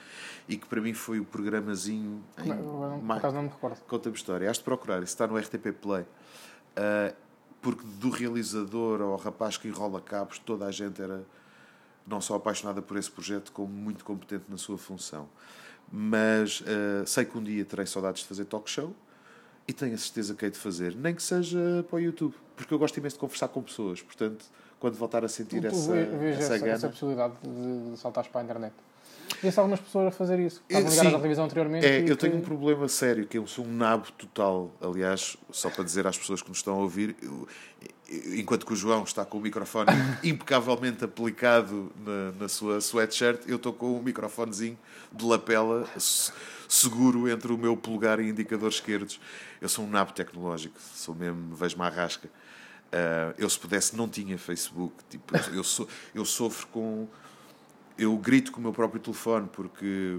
e 0.47 0.59
que 0.59 0.67
para 0.67 0.79
mim 0.79 0.93
foi 0.93 1.21
o 1.21 1.25
programazinho. 1.25 2.23
Em 2.37 2.49
não, 2.49 3.13
acaso 3.13 3.35
não 3.35 3.45
me 3.45 3.49
recordo. 3.49 3.81
Conta-me 3.89 4.15
História. 4.15 4.51
Has 4.51 4.59
de 4.59 4.65
procurar, 4.65 4.97
isso 4.97 5.15
está 5.15 5.27
no 5.27 5.39
RTP 5.39 5.73
Play. 5.81 6.03
Uh, 6.03 7.17
porque 7.63 7.83
do 7.99 8.11
realizador 8.11 9.01
ao 9.01 9.17
rapaz 9.17 9.57
que 9.57 9.69
enrola 9.69 10.03
cabos, 10.03 10.39
toda 10.39 10.67
a 10.67 10.71
gente 10.71 11.01
era 11.01 11.25
não 12.07 12.21
só 12.21 12.35
apaixonada 12.35 12.83
por 12.83 12.99
esse 12.99 13.11
projeto, 13.11 13.53
como 13.53 13.73
muito 13.73 14.05
competente 14.05 14.45
na 14.51 14.59
sua 14.59 14.77
função. 14.77 15.27
Mas 15.91 16.61
uh, 16.61 17.07
sei 17.07 17.25
que 17.25 17.39
um 17.39 17.43
dia 17.43 17.65
terei 17.65 17.87
saudades 17.87 18.23
de 18.23 18.29
fazer 18.29 18.45
talk 18.45 18.69
show 18.69 18.95
e 19.69 19.73
tenho 19.73 19.95
a 19.95 19.99
certeza 19.99 20.35
que 20.35 20.45
hei 20.45 20.51
de 20.51 20.59
fazer, 20.59 20.95
nem 20.95 21.15
que 21.15 21.23
seja 21.23 21.85
para 21.89 21.97
o 21.97 22.01
YouTube, 22.01 22.35
porque 22.55 22.73
eu 22.73 22.79
gosto 22.79 22.97
imenso 22.99 23.17
de 23.17 23.21
conversar 23.21 23.49
com 23.49 23.63
pessoas. 23.63 24.03
Portanto, 24.03 24.45
quando 24.79 24.95
voltar 24.95 25.25
a 25.25 25.29
sentir 25.29 25.61
tu, 25.61 25.67
essa, 25.69 25.93
vejo 25.93 26.41
essa, 26.41 26.55
essa, 26.57 26.69
essa 26.69 26.89
possibilidade 26.89 27.35
de, 27.43 27.91
de 27.91 27.97
saltares 27.97 28.31
para 28.31 28.41
a 28.41 28.45
internet. 28.45 28.75
Conheço 29.41 29.61
algumas 29.61 29.81
pessoas 29.81 30.07
a 30.07 30.11
fazer 30.11 30.41
isso. 30.41 30.63
Estavam 30.69 30.91
ligadas 30.91 31.15
à 31.15 31.17
televisão 31.17 31.45
anteriormente. 31.45 31.87
É, 31.87 32.09
eu 32.09 32.17
tenho 32.17 32.37
um 32.37 32.41
problema 32.41 32.89
sério, 32.89 33.27
que 33.27 33.39
eu 33.39 33.47
sou 33.47 33.65
um 33.65 33.73
nabo 33.73 34.11
total. 34.13 34.71
Aliás, 34.81 35.37
só 35.51 35.71
para 35.71 35.85
dizer 35.85 36.07
às 36.07 36.17
pessoas 36.17 36.43
que 36.43 36.49
nos 36.49 36.59
estão 36.59 36.75
a 36.75 36.79
ouvir, 36.79 37.15
eu, 37.23 37.47
enquanto 38.35 38.65
que 38.65 38.73
o 38.73 38.77
João 38.77 39.05
está 39.05 39.25
com 39.25 39.39
o 39.39 39.41
microfone 39.41 39.91
impecavelmente 40.25 41.05
aplicado 41.05 41.93
na, 42.05 42.33
na 42.41 42.49
sua 42.49 42.81
sweatshirt, 42.81 43.43
eu 43.47 43.57
estou 43.57 43.73
com 43.73 43.99
o 43.99 44.03
microfonezinho 44.03 44.79
de 45.13 45.25
lapela 45.25 45.87
seguro 46.69 47.29
entre 47.29 47.53
o 47.53 47.59
meu 47.59 47.77
polegar 47.77 48.21
e 48.21 48.29
indicador 48.29 48.69
esquerdos. 48.69 49.21
Eu 49.61 49.69
sou 49.69 49.85
um 49.85 49.91
nabo 49.91 50.13
tecnológico, 50.13 50.77
sou 50.95 51.15
mesmo, 51.15 51.55
vejo-me 51.55 51.83
à 51.83 51.89
rasca. 51.89 52.29
Uh, 52.87 53.35
eu, 53.37 53.51
se 53.51 53.59
pudesse, 53.59 53.97
não 53.97 54.09
tinha 54.09 54.39
Facebook. 54.39 54.95
Tipo, 55.11 55.37
eu, 55.53 55.65
so, 55.65 55.89
eu 56.15 56.25
sofro 56.25 56.67
com. 56.69 57.09
Eu 57.99 58.17
grito 58.17 58.53
com 58.53 58.59
o 58.59 58.63
meu 58.63 58.73
próprio 58.73 59.01
telefone 59.01 59.49
porque 59.53 60.19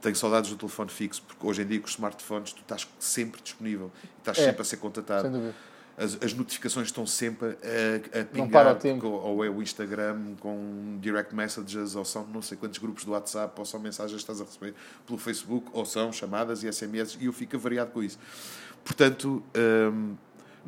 tenho 0.00 0.16
saudades 0.16 0.50
do 0.50 0.56
telefone 0.56 0.90
fixo. 0.90 1.22
Porque 1.26 1.46
hoje 1.46 1.62
em 1.62 1.66
dia, 1.66 1.80
com 1.80 1.86
os 1.86 1.92
smartphones, 1.92 2.52
tu 2.52 2.60
estás 2.60 2.88
sempre 2.98 3.40
disponível 3.42 3.90
estás 4.18 4.38
é, 4.38 4.44
sempre 4.44 4.62
a 4.62 4.64
ser 4.64 4.76
contatado. 4.76 5.54
As, 5.96 6.16
as 6.22 6.32
notificações 6.32 6.86
estão 6.86 7.04
sempre 7.04 7.48
a, 7.48 8.20
a 8.20 8.24
pingar, 8.24 8.78
ou 9.02 9.44
é 9.44 9.50
o 9.50 9.60
Instagram 9.60 10.36
com 10.38 10.96
direct 11.00 11.34
messages, 11.34 11.96
ou 11.96 12.04
são 12.04 12.24
não 12.28 12.40
sei 12.40 12.56
quantos 12.56 12.78
grupos 12.78 13.04
do 13.04 13.10
WhatsApp, 13.10 13.52
ou 13.58 13.64
são 13.64 13.80
mensagens 13.80 14.12
que 14.12 14.30
estás 14.30 14.40
a 14.40 14.44
receber 14.44 14.74
pelo 15.04 15.18
Facebook, 15.18 15.68
ou 15.72 15.84
são 15.84 16.12
chamadas 16.12 16.62
e 16.62 16.72
SMS, 16.72 17.18
e 17.20 17.26
eu 17.26 17.32
fico 17.32 17.58
variado 17.58 17.90
com 17.90 18.00
isso. 18.00 18.16
Portanto, 18.84 19.42
hum, 19.92 20.14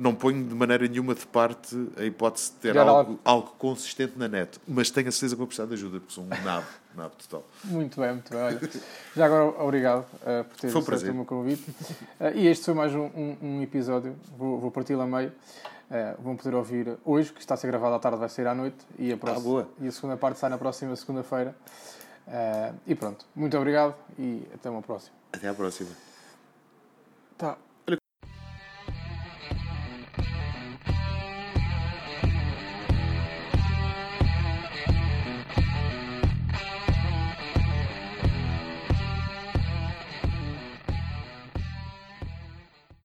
não 0.00 0.14
ponho 0.14 0.42
de 0.42 0.54
maneira 0.54 0.88
nenhuma 0.88 1.14
de 1.14 1.26
parte 1.26 1.76
a 1.98 2.04
hipótese 2.04 2.52
de 2.52 2.56
ter 2.56 2.78
algo, 2.78 2.90
algo, 2.90 3.20
algo. 3.22 3.54
consistente 3.58 4.18
na 4.18 4.26
net, 4.26 4.58
mas 4.66 4.90
tenho 4.90 5.08
a 5.08 5.12
certeza 5.12 5.34
que 5.34 5.38
vou 5.38 5.46
precisar 5.46 5.66
de 5.66 5.74
ajuda, 5.74 6.00
porque 6.00 6.14
sou 6.14 6.24
um 6.24 6.28
nabo, 6.28 6.66
nabo 6.96 7.14
total. 7.16 7.44
Muito 7.64 8.00
bem, 8.00 8.12
muito 8.14 8.30
bem. 8.30 8.40
Olha, 8.40 8.60
já 9.14 9.26
agora, 9.26 9.62
obrigado 9.62 10.00
uh, 10.00 10.44
por 10.44 10.56
teres 10.56 10.74
aceito 10.74 11.12
o 11.12 11.14
meu 11.14 11.24
convite. 11.26 11.70
Uh, 12.18 12.32
e 12.34 12.46
este 12.46 12.64
foi 12.64 12.74
mais 12.74 12.94
um, 12.94 13.10
um, 13.14 13.36
um 13.42 13.62
episódio, 13.62 14.16
vou, 14.38 14.58
vou 14.58 14.70
partir 14.70 14.94
a 14.94 15.06
meio. 15.06 15.30
Uh, 15.90 16.22
vão 16.22 16.36
poder 16.36 16.54
ouvir 16.54 16.96
hoje, 17.04 17.32
que 17.32 17.40
está 17.40 17.54
a 17.54 17.56
ser 17.56 17.66
gravado 17.66 17.94
à 17.94 17.98
tarde, 17.98 18.16
vai 18.16 18.28
sair 18.28 18.46
à 18.46 18.54
noite, 18.54 18.78
e 18.98 19.12
a, 19.12 19.16
próxima, 19.16 19.62
ah, 19.62 19.84
e 19.84 19.88
a 19.88 19.92
segunda 19.92 20.16
parte 20.16 20.38
sai 20.38 20.48
na 20.48 20.56
próxima 20.56 20.96
segunda-feira. 20.96 21.54
Uh, 22.26 22.74
e 22.86 22.94
pronto, 22.94 23.26
muito 23.34 23.56
obrigado 23.58 23.94
e 24.18 24.46
até 24.54 24.70
uma 24.70 24.80
próxima. 24.80 25.14
Até 25.32 25.48
à 25.48 25.54
próxima. 25.54 25.90
Tá. 27.36 27.58